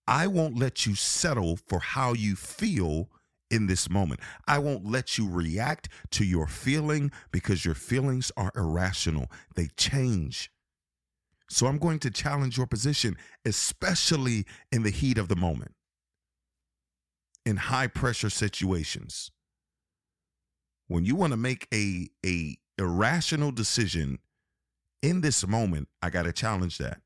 I 0.08 0.28
won't 0.28 0.58
let 0.58 0.86
you 0.86 0.96
settle 0.96 1.58
for 1.58 1.80
how 1.80 2.14
you 2.14 2.36
feel 2.36 3.10
in 3.52 3.68
this 3.68 3.90
moment. 3.90 4.22
I 4.48 4.60
won't 4.60 4.86
let 4.86 5.18
you 5.18 5.30
react 5.30 5.90
to 6.12 6.26
your 6.26 6.48
feeling 6.48 7.12
because 7.32 7.66
your 7.66 7.76
feelings 7.76 8.32
are 8.38 8.52
irrational. 8.56 9.30
They 9.56 9.68
change. 9.78 10.52
So 11.50 11.68
I'm 11.68 11.78
going 11.78 12.00
to 12.00 12.12
challenge 12.12 12.58
your 12.58 12.68
position, 12.68 13.18
especially 13.46 14.46
in 14.72 14.84
the 14.84 14.90
heat 14.90 15.18
of 15.18 15.30
the 15.30 15.36
moment, 15.36 15.74
in 17.46 17.58
high 17.58 17.88
pressure 17.88 18.30
situations. 18.30 19.32
When 20.88 21.06
you 21.06 21.16
want 21.16 21.32
to 21.32 21.38
make 21.38 21.68
a, 21.74 22.10
a 22.26 22.58
irrational 22.78 23.52
decision 23.52 24.20
in 25.02 25.22
this 25.22 25.46
moment, 25.46 25.90
I 26.02 26.10
got 26.10 26.24
to 26.24 26.34
challenge 26.34 26.78
that. 26.78 27.02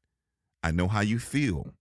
I 0.63 0.71
know 0.71 0.87
how 0.87 1.01
you 1.01 1.17
feel, 1.17 1.73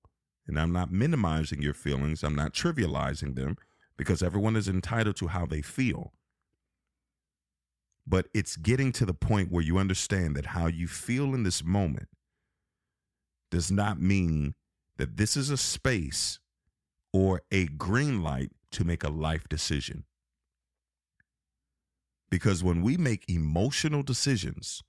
and 0.47 0.59
I'm 0.59 0.73
not 0.73 0.91
minimizing 0.91 1.61
your 1.61 1.75
feelings. 1.75 2.23
I'm 2.23 2.35
not 2.35 2.55
trivializing 2.55 3.35
them 3.35 3.57
because 3.97 4.23
everyone 4.23 4.57
is 4.57 4.69
entitled 4.69 5.17
to 5.17 5.29
how 5.29 5.45
they 5.45 5.61
feel. 5.61 6.13
But 8.07 8.29
it's 8.33 8.57
getting 8.57 8.93
to 8.93 9.05
the 9.05 9.15
point 9.15 9.53
where 9.53 9.63
you 9.63 9.77
understand 9.77 10.35
that 10.37 10.47
how 10.47 10.67
you 10.67 10.89
feel 10.89 11.35
in 11.35 11.43
this 11.43 11.63
moment 11.63 12.09
does 13.51 13.71
not 13.71 14.01
mean 14.01 14.55
that 14.97 15.17
this 15.17 15.37
is 15.37 15.51
a 15.51 15.57
space 15.57 16.39
or 17.13 17.43
a 17.51 17.67
green 17.67 18.23
light 18.23 18.51
to 18.73 18.85
make 18.85 19.05
a 19.05 19.11
life 19.11 19.49
decision. 19.49 20.05
Because 22.31 22.63
when 22.63 22.83
we 22.83 22.97
make 22.97 23.29
emotional 23.29 24.03
decisions, 24.03 24.83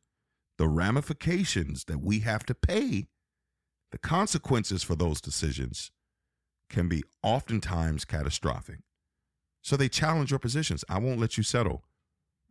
the 0.57 0.67
ramifications 0.67 1.85
that 1.85 2.01
we 2.01 2.19
have 2.19 2.45
to 2.45 2.53
pay, 2.53 3.07
the 3.91 3.97
consequences 3.97 4.83
for 4.83 4.95
those 4.95 5.19
decisions 5.19 5.91
can 6.69 6.87
be 6.87 7.03
oftentimes 7.23 8.05
catastrophic. 8.05 8.79
So 9.61 9.75
they 9.75 9.89
challenge 9.89 10.31
your 10.31 10.39
positions. 10.39 10.85
I 10.87 10.99
won't 10.99 11.19
let 11.19 11.37
you 11.37 11.43
settle. 11.43 11.83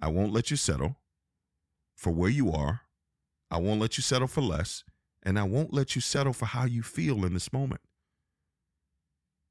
I 0.03 0.09
won't 0.09 0.33
let 0.33 0.51
you 0.51 0.57
settle 0.57 0.97
for 1.97 2.11
where 2.11 2.31
you 2.31 2.53
are. 2.53 2.83
I 3.51 3.59
won't 3.59 3.81
let 3.81 3.97
you 3.97 4.03
settle 4.03 4.29
for 4.29 4.41
less 4.41 4.85
and 5.23 5.39
I 5.39 5.43
won't 5.43 5.73
let 5.73 5.95
you 5.95 6.01
settle 6.01 6.33
for 6.33 6.47
how 6.47 6.65
you 6.65 6.83
feel 6.83 7.25
in 7.25 7.35
this 7.35 7.53
moment. 7.53 7.81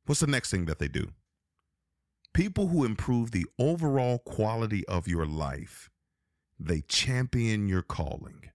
What's 0.06 0.22
the 0.22 0.28
next 0.28 0.50
thing 0.52 0.66
that 0.66 0.80
they 0.80 0.88
do? 0.88 1.10
People 2.34 2.68
who 2.68 2.86
improve 2.86 3.32
the 3.32 3.46
overall 3.58 4.20
quality 4.20 4.88
of 4.88 5.08
your 5.08 5.26
life, 5.26 5.90
they 6.60 6.82
champion 6.82 7.68
your 7.68 7.82
calling. 7.82 8.52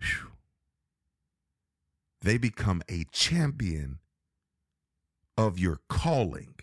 Whew. 0.00 0.32
They 2.20 2.38
become 2.38 2.82
a 2.88 3.04
champion 3.12 3.98
of 5.36 5.58
your 5.58 5.80
calling. 5.88 6.54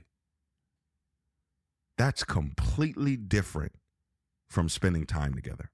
That's 1.98 2.24
completely 2.24 3.16
different 3.16 3.74
from 4.48 4.70
spending 4.70 5.06
time 5.06 5.34
together. 5.36 5.72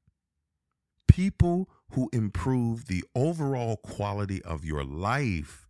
People 1.08 1.70
who 1.92 2.10
improve 2.12 2.88
the 2.88 3.04
overall 3.16 3.78
quality 3.78 4.44
of 4.44 4.66
your 4.66 4.84
life, 4.84 5.67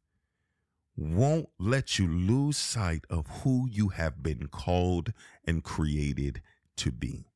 won't 0.98 1.50
let 1.60 2.00
you 2.00 2.08
lose 2.08 2.58
sight 2.58 3.06
of 3.10 3.28
who 3.44 3.68
you 3.70 3.90
have 3.90 4.24
been 4.24 4.48
called 4.48 5.14
and 5.46 5.64
created 5.64 6.42
to 6.76 6.92
be. 6.92 7.28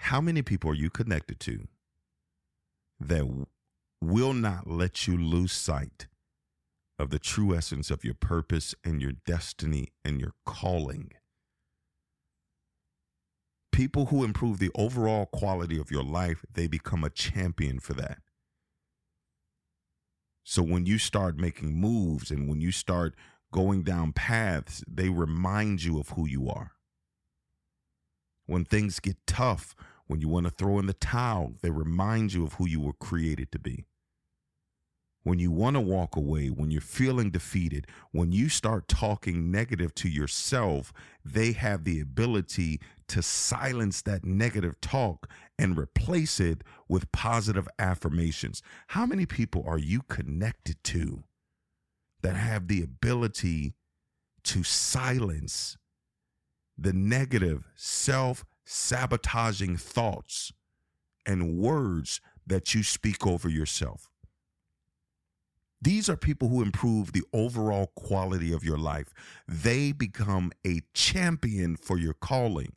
How 0.00 0.20
many 0.20 0.42
people 0.42 0.70
are 0.70 0.74
you 0.74 0.90
connected 0.90 1.38
to 1.40 1.68
that 2.98 3.46
will 4.00 4.32
not 4.32 4.66
let 4.66 5.06
you 5.06 5.16
lose 5.16 5.52
sight 5.52 6.06
of 6.98 7.10
the 7.10 7.18
true 7.18 7.54
essence 7.54 7.90
of 7.90 8.04
your 8.04 8.14
purpose 8.14 8.74
and 8.82 9.02
your 9.02 9.12
destiny 9.26 9.92
and 10.04 10.20
your 10.20 10.32
calling? 10.46 11.12
People 13.70 14.06
who 14.06 14.24
improve 14.24 14.58
the 14.58 14.70
overall 14.76 15.26
quality 15.26 15.78
of 15.78 15.90
your 15.90 16.04
life, 16.04 16.44
they 16.52 16.66
become 16.66 17.02
a 17.04 17.10
champion 17.10 17.80
for 17.80 17.92
that. 17.94 18.18
So 20.44 20.62
when 20.62 20.84
you 20.84 20.98
start 20.98 21.38
making 21.38 21.74
moves 21.74 22.30
and 22.30 22.48
when 22.48 22.60
you 22.60 22.70
start 22.70 23.14
going 23.50 23.82
down 23.82 24.12
paths, 24.12 24.84
they 24.86 25.08
remind 25.08 25.82
you 25.82 25.98
of 25.98 26.10
who 26.10 26.28
you 26.28 26.48
are. 26.50 26.72
When 28.46 28.66
things 28.66 29.00
get 29.00 29.16
tough, 29.26 29.74
when 30.06 30.20
you 30.20 30.28
want 30.28 30.44
to 30.44 30.50
throw 30.50 30.78
in 30.78 30.86
the 30.86 30.92
towel, 30.92 31.54
they 31.62 31.70
remind 31.70 32.34
you 32.34 32.44
of 32.44 32.54
who 32.54 32.68
you 32.68 32.78
were 32.78 32.92
created 32.92 33.50
to 33.52 33.58
be. 33.58 33.86
When 35.24 35.38
you 35.38 35.50
want 35.50 35.74
to 35.74 35.80
walk 35.80 36.16
away, 36.16 36.48
when 36.48 36.70
you're 36.70 36.82
feeling 36.82 37.30
defeated, 37.30 37.86
when 38.12 38.30
you 38.30 38.50
start 38.50 38.88
talking 38.88 39.50
negative 39.50 39.94
to 39.96 40.08
yourself, 40.08 40.92
they 41.24 41.52
have 41.52 41.84
the 41.84 41.98
ability 41.98 42.78
to 43.08 43.22
silence 43.22 44.02
that 44.02 44.26
negative 44.26 44.78
talk 44.82 45.30
and 45.58 45.78
replace 45.78 46.40
it 46.40 46.62
with 46.88 47.10
positive 47.10 47.66
affirmations. 47.78 48.62
How 48.88 49.06
many 49.06 49.24
people 49.24 49.64
are 49.66 49.78
you 49.78 50.02
connected 50.02 50.76
to 50.84 51.24
that 52.20 52.36
have 52.36 52.68
the 52.68 52.82
ability 52.82 53.72
to 54.44 54.62
silence 54.62 55.78
the 56.76 56.92
negative, 56.92 57.66
self 57.74 58.44
sabotaging 58.66 59.78
thoughts 59.78 60.52
and 61.24 61.56
words 61.56 62.20
that 62.46 62.74
you 62.74 62.82
speak 62.82 63.26
over 63.26 63.48
yourself? 63.48 64.10
These 65.84 66.08
are 66.08 66.16
people 66.16 66.48
who 66.48 66.62
improve 66.62 67.12
the 67.12 67.24
overall 67.34 67.88
quality 67.94 68.54
of 68.54 68.64
your 68.64 68.78
life. 68.78 69.12
They 69.46 69.92
become 69.92 70.50
a 70.66 70.80
champion 70.94 71.76
for 71.76 71.98
your 71.98 72.14
calling. 72.14 72.72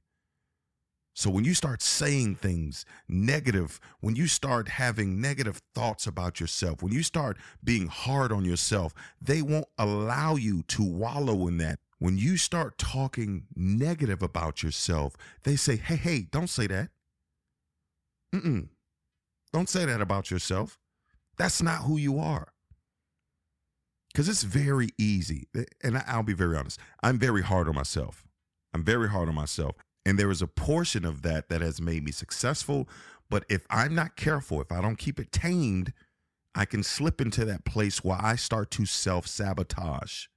So 1.13 1.29
when 1.29 1.45
you 1.45 1.53
start 1.53 1.81
saying 1.81 2.35
things 2.35 2.83
negative, 3.07 3.79
when 4.01 4.17
you 4.17 4.27
start 4.27 4.67
having 4.67 5.21
negative 5.21 5.61
thoughts 5.73 6.05
about 6.05 6.41
yourself, 6.41 6.83
when 6.83 6.91
you 6.91 7.01
start 7.01 7.37
being 7.63 7.87
hard 7.87 8.33
on 8.33 8.43
yourself, 8.43 8.93
they 9.21 9.41
won't 9.41 9.69
allow 9.77 10.35
you 10.35 10.63
to 10.63 10.83
wallow 10.83 11.47
in 11.47 11.59
that. 11.59 11.79
When 11.99 12.17
you 12.17 12.35
start 12.35 12.77
talking 12.77 13.45
negative 13.55 14.21
about 14.21 14.61
yourself, 14.63 15.15
they 15.43 15.55
say, 15.55 15.77
hey, 15.77 15.95
hey, 15.95 16.27
don't 16.29 16.49
say 16.49 16.67
that. 16.67 16.89
Mm-mm. 18.35 18.67
Don't 19.53 19.69
say 19.69 19.85
that 19.85 20.01
about 20.01 20.29
yourself. 20.29 20.77
That's 21.37 21.61
not 21.61 21.83
who 21.83 21.95
you 21.95 22.19
are. 22.19 22.49
Because 24.11 24.29
it's 24.29 24.43
very 24.43 24.89
easy. 24.97 25.47
Eh, 25.55 25.65
and 25.83 25.97
I'll 26.07 26.23
be 26.23 26.33
very 26.33 26.57
honest. 26.57 26.79
I'm 27.03 27.19
very 27.19 27.43
hard 27.43 27.67
on 27.67 27.75
myself. 27.75 28.25
I'm 28.73 28.83
very 28.83 29.09
hard 29.09 29.29
on 29.29 29.35
myself. 29.35 29.75
And 30.05 30.17
there 30.17 30.31
is 30.31 30.41
a 30.41 30.47
portion 30.47 31.05
of 31.05 31.21
that 31.23 31.49
that 31.49 31.61
has 31.61 31.81
made 31.81 32.03
me 32.03 32.11
successful. 32.11 32.87
But 33.29 33.43
if 33.49 33.65
I'm 33.69 33.93
not 33.93 34.15
careful, 34.15 34.61
if 34.61 34.71
I 34.71 34.81
don't 34.81 34.97
keep 34.97 35.19
it 35.19 35.31
tamed, 35.31 35.93
I 36.55 36.65
can 36.65 36.81
slip 36.81 37.21
into 37.21 37.45
that 37.45 37.65
place 37.65 38.03
where 38.03 38.17
I 38.19 38.35
start 38.35 38.71
to 38.71 38.85
self 38.85 39.27
sabotage. 39.27 40.27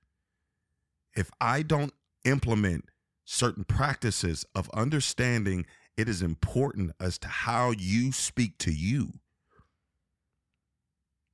If 1.14 1.30
I 1.40 1.62
don't 1.62 1.92
implement 2.24 2.86
certain 3.24 3.64
practices 3.64 4.44
of 4.54 4.68
understanding 4.70 5.66
it 5.96 6.08
is 6.08 6.22
important 6.22 6.92
as 6.98 7.18
to 7.18 7.28
how 7.28 7.72
you 7.72 8.10
speak 8.10 8.58
to 8.58 8.72
you, 8.72 9.19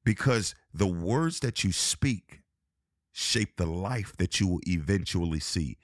because 0.07 0.55
the 0.73 0.87
words 0.87 1.41
that 1.41 1.65
you 1.65 1.73
speak 1.73 2.43
shape 3.11 3.57
the 3.57 3.67
life 3.67 4.15
that 4.19 4.39
you 4.39 4.47
will 4.47 4.61
eventually 4.69 5.41
see. 5.41 5.79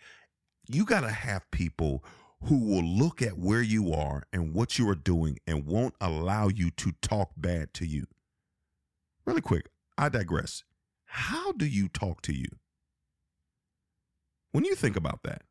You 0.68 0.84
got 0.84 1.00
to 1.00 1.10
have 1.10 1.50
people 1.50 2.04
who 2.44 2.58
will 2.58 2.84
look 2.84 3.20
at 3.20 3.36
where 3.36 3.62
you 3.62 3.92
are 3.92 4.22
and 4.32 4.54
what 4.54 4.78
you 4.78 4.88
are 4.88 4.94
doing 4.94 5.38
and 5.46 5.66
won't 5.66 5.94
allow 6.00 6.48
you 6.48 6.70
to 6.70 6.92
talk 7.02 7.30
bad 7.36 7.74
to 7.74 7.84
you. 7.84 8.06
Really 9.26 9.40
quick, 9.40 9.70
I 9.98 10.08
digress. 10.08 10.62
How 11.06 11.50
do 11.52 11.66
you 11.66 11.88
talk 11.88 12.22
to 12.22 12.32
you? 12.32 12.46
When 14.52 14.64
you 14.64 14.76
think 14.76 14.96
about 14.96 15.24
that, 15.24 15.42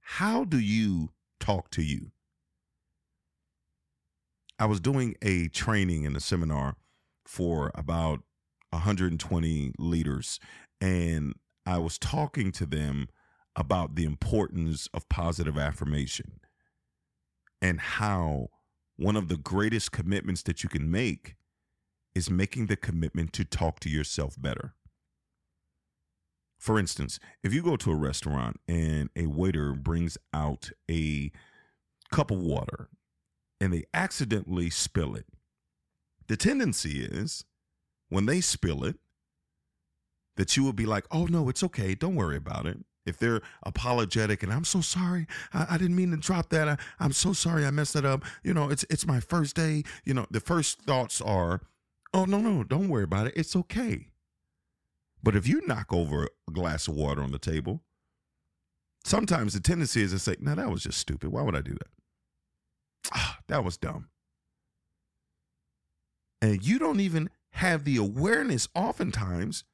how 0.00 0.44
do 0.44 0.58
you 0.58 1.10
talk 1.40 1.70
to 1.70 1.82
you? 1.82 2.10
I 4.58 4.66
was 4.66 4.78
doing 4.78 5.16
a 5.22 5.48
training 5.48 6.04
in 6.04 6.14
a 6.14 6.20
seminar 6.20 6.76
for 7.26 7.70
about 7.74 8.20
120 8.70 9.72
leaders, 9.78 10.40
and 10.80 11.34
I 11.66 11.78
was 11.78 11.98
talking 11.98 12.52
to 12.52 12.66
them 12.66 13.08
about 13.54 13.94
the 13.94 14.04
importance 14.04 14.88
of 14.94 15.08
positive 15.08 15.58
affirmation 15.58 16.40
and 17.60 17.80
how 17.80 18.48
one 18.96 19.16
of 19.16 19.28
the 19.28 19.36
greatest 19.36 19.92
commitments 19.92 20.42
that 20.42 20.62
you 20.62 20.68
can 20.68 20.90
make 20.90 21.36
is 22.14 22.30
making 22.30 22.66
the 22.66 22.76
commitment 22.76 23.32
to 23.34 23.44
talk 23.44 23.80
to 23.80 23.88
yourself 23.88 24.34
better. 24.40 24.74
For 26.58 26.78
instance, 26.78 27.18
if 27.42 27.52
you 27.52 27.62
go 27.62 27.76
to 27.76 27.90
a 27.90 27.96
restaurant 27.96 28.60
and 28.68 29.10
a 29.16 29.26
waiter 29.26 29.72
brings 29.72 30.16
out 30.32 30.70
a 30.90 31.32
cup 32.12 32.30
of 32.30 32.38
water 32.38 32.88
and 33.60 33.72
they 33.72 33.84
accidentally 33.92 34.70
spill 34.70 35.14
it, 35.14 35.26
the 36.32 36.36
tendency 36.38 37.04
is 37.04 37.44
when 38.08 38.24
they 38.24 38.40
spill 38.40 38.84
it, 38.84 38.96
that 40.36 40.56
you 40.56 40.64
will 40.64 40.72
be 40.72 40.86
like, 40.86 41.04
oh, 41.10 41.26
no, 41.26 41.50
it's 41.50 41.62
okay. 41.62 41.94
Don't 41.94 42.16
worry 42.16 42.38
about 42.38 42.64
it 42.64 42.78
if 43.04 43.18
they're 43.18 43.42
apologetic 43.64 44.42
and 44.42 44.50
I'm 44.50 44.64
so 44.64 44.80
sorry, 44.80 45.26
I, 45.52 45.66
I 45.72 45.76
didn't 45.76 45.94
mean 45.94 46.10
to 46.12 46.16
drop 46.16 46.48
that. 46.48 46.68
I, 46.68 46.78
I'm 46.98 47.12
so 47.12 47.34
sorry, 47.34 47.66
I 47.66 47.70
messed 47.70 47.92
that 47.92 48.06
up. 48.06 48.24
You 48.42 48.54
know, 48.54 48.70
it's 48.70 48.82
it's 48.88 49.06
my 49.06 49.20
first 49.20 49.54
day. 49.54 49.82
You 50.06 50.14
know, 50.14 50.26
the 50.30 50.40
first 50.40 50.80
thoughts 50.80 51.20
are, 51.20 51.60
oh 52.14 52.24
no 52.24 52.38
no, 52.38 52.64
don't 52.64 52.88
worry 52.88 53.04
about 53.04 53.26
it. 53.26 53.34
It's 53.36 53.54
okay. 53.54 54.08
But 55.22 55.36
if 55.36 55.46
you 55.46 55.60
knock 55.66 55.92
over 55.92 56.30
a 56.48 56.50
glass 56.50 56.88
of 56.88 56.94
water 56.94 57.20
on 57.22 57.32
the 57.32 57.38
table, 57.38 57.82
sometimes 59.04 59.52
the 59.52 59.60
tendency 59.60 60.00
is 60.00 60.12
to 60.12 60.18
say, 60.18 60.36
"No, 60.40 60.54
that 60.54 60.70
was 60.70 60.84
just 60.84 60.98
stupid. 60.98 61.28
Why 61.30 61.42
would 61.42 61.56
I 61.56 61.60
do 61.60 61.72
that? 61.74 61.90
Ah, 63.12 63.40
that 63.48 63.64
was 63.64 63.76
dumb." 63.76 64.08
And 66.42 66.66
you 66.66 66.80
don't 66.80 67.00
even 67.00 67.30
have 67.52 67.84
the 67.84 67.96
awareness, 67.96 68.68
oftentimes, 68.74 69.64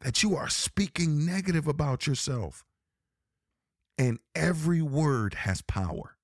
that 0.00 0.22
you 0.22 0.34
are 0.34 0.48
speaking 0.48 1.26
negative 1.26 1.68
about 1.68 2.06
yourself. 2.06 2.64
And 3.98 4.18
every 4.34 4.80
word 4.80 5.34
has 5.34 5.60
power 5.60 6.16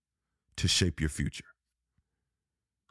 to 0.57 0.67
shape 0.67 1.01
your 1.01 1.11
future. 1.11 1.45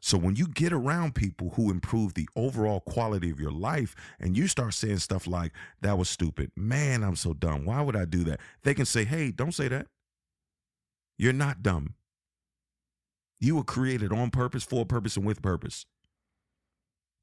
So 0.00 0.16
when 0.16 0.36
you 0.36 0.46
get 0.46 0.72
around 0.72 1.14
people 1.14 1.50
who 1.56 1.70
improve 1.70 2.14
the 2.14 2.28
overall 2.34 2.80
quality 2.80 3.30
of 3.30 3.38
your 3.38 3.50
life 3.50 3.94
and 4.18 4.36
you 4.36 4.46
start 4.46 4.72
saying 4.72 4.98
stuff 4.98 5.26
like, 5.26 5.52
that 5.82 5.98
was 5.98 6.08
stupid, 6.08 6.52
man, 6.56 7.02
I'm 7.02 7.16
so 7.16 7.34
dumb. 7.34 7.66
Why 7.66 7.82
would 7.82 7.96
I 7.96 8.06
do 8.06 8.24
that? 8.24 8.40
They 8.62 8.72
can 8.72 8.86
say, 8.86 9.04
hey, 9.04 9.30
don't 9.30 9.52
say 9.52 9.68
that. 9.68 9.88
You're 11.18 11.34
not 11.34 11.62
dumb. 11.62 11.96
You 13.40 13.56
were 13.56 13.64
created 13.64 14.12
on 14.12 14.30
purpose, 14.30 14.64
for 14.64 14.86
purpose, 14.86 15.16
and 15.16 15.26
with 15.26 15.42
purpose. 15.42 15.84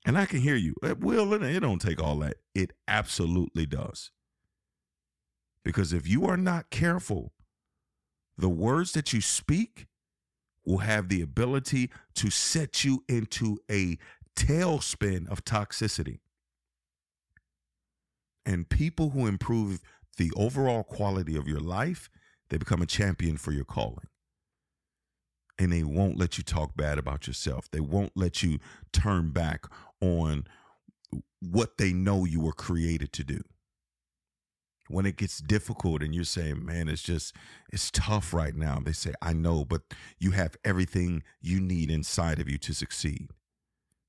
And 0.05 0.17
I 0.17 0.25
can 0.25 0.39
hear 0.39 0.55
you. 0.55 0.75
Eh, 0.83 0.91
it 0.91 0.99
will, 0.99 1.33
it 1.33 1.59
don't 1.59 1.81
take 1.81 2.01
all 2.01 2.17
that. 2.19 2.35
It 2.55 2.71
absolutely 2.87 3.65
does. 3.65 4.11
Because 5.63 5.91
if 5.91 6.07
you 6.07 6.25
are 6.25 6.37
not 6.37 6.69
careful 6.69 7.33
the 8.37 8.49
words 8.49 8.91
that 8.93 9.13
you 9.13 9.21
speak 9.21 9.87
will 10.65 10.79
have 10.79 11.09
the 11.09 11.21
ability 11.21 11.89
to 12.15 12.29
set 12.29 12.83
you 12.83 13.03
into 13.07 13.57
a 13.69 13.97
tailspin 14.35 15.27
of 15.27 15.43
toxicity. 15.43 16.19
And 18.45 18.69
people 18.69 19.09
who 19.09 19.27
improve 19.27 19.81
the 20.17 20.31
overall 20.35 20.83
quality 20.83 21.35
of 21.35 21.47
your 21.47 21.59
life, 21.59 22.09
they 22.49 22.57
become 22.57 22.81
a 22.81 22.85
champion 22.85 23.37
for 23.37 23.51
your 23.51 23.65
calling. 23.65 24.07
And 25.59 25.71
they 25.71 25.83
won't 25.83 26.17
let 26.17 26.37
you 26.37 26.43
talk 26.43 26.77
bad 26.77 26.99
about 26.99 27.25
yourself. 27.25 27.69
They 27.71 27.79
won't 27.79 28.11
let 28.15 28.43
you 28.43 28.59
turn 28.93 29.31
back 29.31 29.65
on 30.01 30.45
what 31.39 31.77
they 31.77 31.93
know 31.93 32.25
you 32.25 32.41
were 32.41 32.53
created 32.53 33.13
to 33.13 33.23
do 33.23 33.41
when 34.89 35.05
it 35.05 35.17
gets 35.17 35.39
difficult 35.39 36.01
and 36.01 36.15
you're 36.15 36.23
saying, 36.23 36.65
man, 36.65 36.87
it's 36.87 37.01
just, 37.01 37.35
it's 37.71 37.91
tough 37.91 38.33
right 38.33 38.55
now. 38.55 38.79
They 38.83 38.93
say, 38.93 39.13
I 39.21 39.33
know, 39.33 39.65
but 39.65 39.81
you 40.19 40.31
have 40.31 40.55
everything 40.63 41.23
you 41.41 41.59
need 41.59 41.91
inside 41.91 42.39
of 42.39 42.49
you 42.49 42.57
to 42.59 42.73
succeed. 42.73 43.29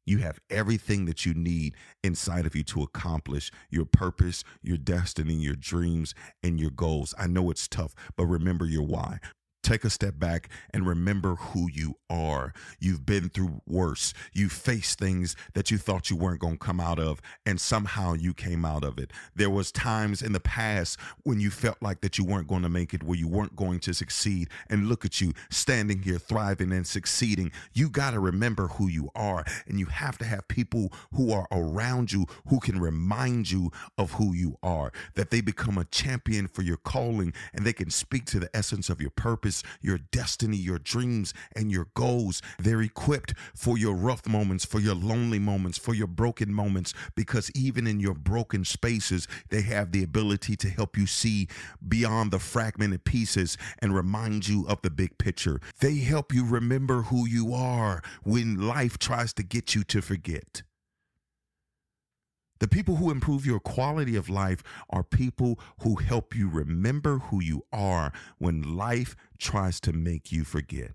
You 0.06 0.18
have 0.18 0.40
everything 0.48 1.04
that 1.04 1.26
you 1.26 1.34
need 1.34 1.74
inside 2.02 2.46
of 2.46 2.56
you 2.56 2.62
to 2.64 2.82
accomplish 2.82 3.50
your 3.68 3.84
purpose, 3.84 4.42
your 4.62 4.78
destiny, 4.78 5.34
your 5.34 5.54
dreams, 5.54 6.14
and 6.42 6.58
your 6.58 6.70
goals. 6.70 7.14
I 7.18 7.26
know 7.26 7.50
it's 7.50 7.68
tough, 7.68 7.94
but 8.16 8.24
remember 8.24 8.64
your 8.64 8.86
why. 8.86 9.18
Take 9.62 9.84
a 9.84 9.90
step 9.90 10.18
back 10.18 10.48
and 10.70 10.86
remember 10.86 11.34
who 11.34 11.68
you 11.70 11.96
are. 12.08 12.52
You've 12.78 13.04
been 13.04 13.28
through 13.28 13.60
worse. 13.66 14.14
You 14.32 14.48
faced 14.48 14.98
things 14.98 15.36
that 15.54 15.70
you 15.70 15.78
thought 15.78 16.10
you 16.10 16.16
weren't 16.16 16.40
going 16.40 16.58
to 16.58 16.64
come 16.64 16.80
out 16.80 16.98
of 16.98 17.20
and 17.44 17.60
somehow 17.60 18.14
you 18.14 18.32
came 18.32 18.64
out 18.64 18.84
of 18.84 18.98
it. 18.98 19.12
There 19.34 19.50
was 19.50 19.72
times 19.72 20.22
in 20.22 20.32
the 20.32 20.40
past 20.40 20.98
when 21.24 21.40
you 21.40 21.50
felt 21.50 21.76
like 21.82 22.00
that 22.02 22.18
you 22.18 22.24
weren't 22.24 22.46
going 22.46 22.62
to 22.62 22.68
make 22.68 22.94
it, 22.94 23.02
where 23.02 23.18
you 23.18 23.28
weren't 23.28 23.56
going 23.56 23.80
to 23.80 23.92
succeed 23.92 24.48
and 24.70 24.88
look 24.88 25.04
at 25.04 25.20
you 25.20 25.32
standing 25.50 26.02
here 26.02 26.18
thriving 26.18 26.72
and 26.72 26.86
succeeding. 26.86 27.50
You 27.74 27.90
got 27.90 28.12
to 28.12 28.20
remember 28.20 28.68
who 28.68 28.88
you 28.88 29.10
are 29.14 29.44
and 29.66 29.78
you 29.78 29.86
have 29.86 30.18
to 30.18 30.24
have 30.24 30.46
people 30.48 30.92
who 31.12 31.32
are 31.32 31.48
around 31.50 32.12
you 32.12 32.26
who 32.48 32.60
can 32.60 32.80
remind 32.80 33.50
you 33.50 33.72
of 33.98 34.12
who 34.12 34.32
you 34.34 34.56
are, 34.62 34.92
that 35.14 35.30
they 35.30 35.40
become 35.40 35.76
a 35.78 35.84
champion 35.84 36.46
for 36.46 36.62
your 36.62 36.76
calling 36.76 37.32
and 37.52 37.66
they 37.66 37.72
can 37.72 37.90
speak 37.90 38.24
to 38.26 38.38
the 38.38 38.48
essence 38.54 38.88
of 38.88 39.00
your 39.00 39.10
purpose 39.10 39.47
purpose, 39.48 39.62
your 39.80 39.98
destiny, 40.12 40.56
your 40.56 40.78
dreams, 40.78 41.32
and 41.56 41.70
your 41.70 41.86
goals. 41.94 42.42
They're 42.58 42.82
equipped 42.82 43.34
for 43.54 43.78
your 43.78 43.94
rough 43.94 44.26
moments, 44.26 44.64
for 44.64 44.80
your 44.80 44.94
lonely 44.94 45.38
moments, 45.38 45.78
for 45.78 45.94
your 45.94 46.06
broken 46.06 46.52
moments, 46.52 46.92
because 47.14 47.50
even 47.54 47.86
in 47.86 48.00
your 48.00 48.14
broken 48.14 48.64
spaces, 48.64 49.26
they 49.48 49.62
have 49.62 49.92
the 49.92 50.04
ability 50.04 50.56
to 50.56 50.68
help 50.68 50.96
you 50.96 51.06
see 51.06 51.48
beyond 51.86 52.30
the 52.30 52.38
fragmented 52.38 53.04
pieces 53.04 53.56
and 53.80 53.94
remind 53.94 54.48
you 54.48 54.66
of 54.68 54.82
the 54.82 54.90
big 54.90 55.16
picture. 55.18 55.60
They 55.80 55.96
help 55.96 56.34
you 56.34 56.44
remember 56.44 57.02
who 57.02 57.26
you 57.26 57.54
are 57.54 58.02
when 58.24 58.68
life 58.68 58.98
tries 58.98 59.32
to 59.34 59.42
get 59.42 59.74
you 59.74 59.82
to 59.84 60.02
forget. 60.02 60.62
The 62.60 62.68
people 62.68 62.96
who 62.96 63.10
improve 63.10 63.46
your 63.46 63.60
quality 63.60 64.16
of 64.16 64.28
life 64.28 64.62
are 64.90 65.04
people 65.04 65.60
who 65.82 65.96
help 65.96 66.34
you 66.34 66.48
remember 66.48 67.18
who 67.18 67.40
you 67.40 67.62
are 67.72 68.12
when 68.38 68.76
life 68.76 69.14
tries 69.38 69.80
to 69.80 69.92
make 69.92 70.32
you 70.32 70.44
forget. 70.44 70.92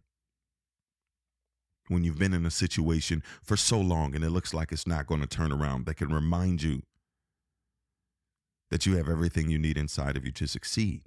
When 1.87 2.03
you've 2.03 2.19
been 2.19 2.33
in 2.33 2.45
a 2.45 2.51
situation 2.51 3.23
for 3.41 3.55
so 3.57 3.79
long 3.79 4.15
and 4.15 4.23
it 4.23 4.29
looks 4.29 4.53
like 4.53 4.71
it's 4.71 4.87
not 4.87 5.07
going 5.07 5.21
to 5.21 5.27
turn 5.27 5.51
around, 5.51 5.85
they 5.85 5.93
can 5.93 6.13
remind 6.13 6.61
you 6.61 6.83
that 8.69 8.85
you 8.85 8.97
have 8.97 9.07
everything 9.07 9.49
you 9.49 9.59
need 9.59 9.77
inside 9.77 10.17
of 10.17 10.25
you 10.25 10.31
to 10.31 10.47
succeed, 10.47 11.03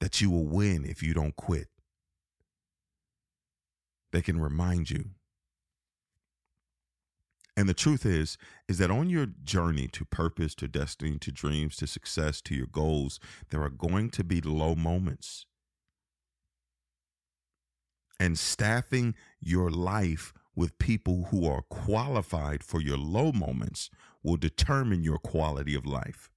that 0.00 0.20
you 0.20 0.30
will 0.30 0.46
win 0.46 0.84
if 0.84 1.02
you 1.02 1.14
don't 1.14 1.36
quit. 1.36 1.68
They 4.10 4.22
can 4.22 4.40
remind 4.40 4.90
you 4.90 5.10
and 7.58 7.68
the 7.68 7.74
truth 7.74 8.06
is, 8.06 8.38
is 8.68 8.78
that 8.78 8.88
on 8.88 9.10
your 9.10 9.26
journey 9.42 9.88
to 9.88 10.04
purpose, 10.04 10.54
to 10.54 10.68
destiny, 10.68 11.18
to 11.18 11.32
dreams, 11.32 11.74
to 11.78 11.88
success, 11.88 12.40
to 12.42 12.54
your 12.54 12.68
goals, 12.68 13.18
there 13.50 13.62
are 13.62 13.68
going 13.68 14.10
to 14.10 14.22
be 14.22 14.40
low 14.40 14.76
moments. 14.76 15.44
And 18.20 18.38
staffing 18.38 19.16
your 19.40 19.72
life 19.72 20.32
with 20.54 20.78
people 20.78 21.26
who 21.32 21.48
are 21.48 21.62
qualified 21.62 22.62
for 22.62 22.80
your 22.80 22.96
low 22.96 23.32
moments 23.32 23.90
will 24.22 24.36
determine 24.36 25.02
your 25.02 25.18
quality 25.18 25.74
of 25.74 25.84
life. 25.84 26.30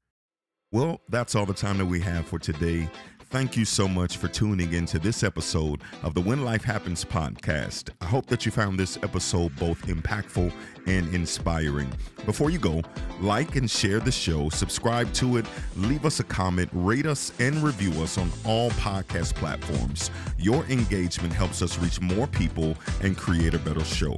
Well, 0.72 1.02
that's 1.08 1.36
all 1.36 1.46
the 1.46 1.54
time 1.54 1.78
that 1.78 1.86
we 1.86 2.00
have 2.00 2.26
for 2.26 2.40
today. 2.40 2.90
Thank 3.32 3.56
you 3.56 3.64
so 3.64 3.88
much 3.88 4.18
for 4.18 4.28
tuning 4.28 4.74
in 4.74 4.86
to 4.88 5.00
this 5.00 5.24
episode 5.24 5.80
of 6.04 6.14
the 6.14 6.20
When 6.20 6.44
Life 6.44 6.66
Happens 6.66 7.06
podcast. 7.06 7.90
I 8.02 8.06
hope 8.06 8.26
that 8.26 8.46
you 8.46 8.52
found 8.52 8.78
this 8.78 8.98
episode 9.04 9.56
both 9.56 9.82
impactful 9.84 10.52
and 10.86 11.16
inspiring. 11.16 11.90
Before 12.26 12.50
you 12.50 12.60
go, 12.60 12.82
like 13.22 13.56
and 13.56 13.72
share 13.72 14.02
the 14.02 14.12
show, 14.12 14.50
subscribe 14.50 15.14
to 15.14 15.38
it, 15.38 15.46
leave 15.78 16.06
us 16.06 16.20
a 16.20 16.26
comment, 16.26 16.70
rate 16.74 17.06
us, 17.06 17.32
and 17.40 17.56
review 17.64 17.92
us 18.04 18.18
on 18.18 18.30
all 18.44 18.70
podcast 18.72 19.34
platforms. 19.36 20.12
Your 20.38 20.66
engagement 20.66 21.32
helps 21.32 21.62
us 21.62 21.80
reach 21.80 22.02
more 22.02 22.28
people 22.28 22.76
and 23.02 23.16
create 23.16 23.54
a 23.54 23.60
better 23.60 23.86
show. 23.86 24.14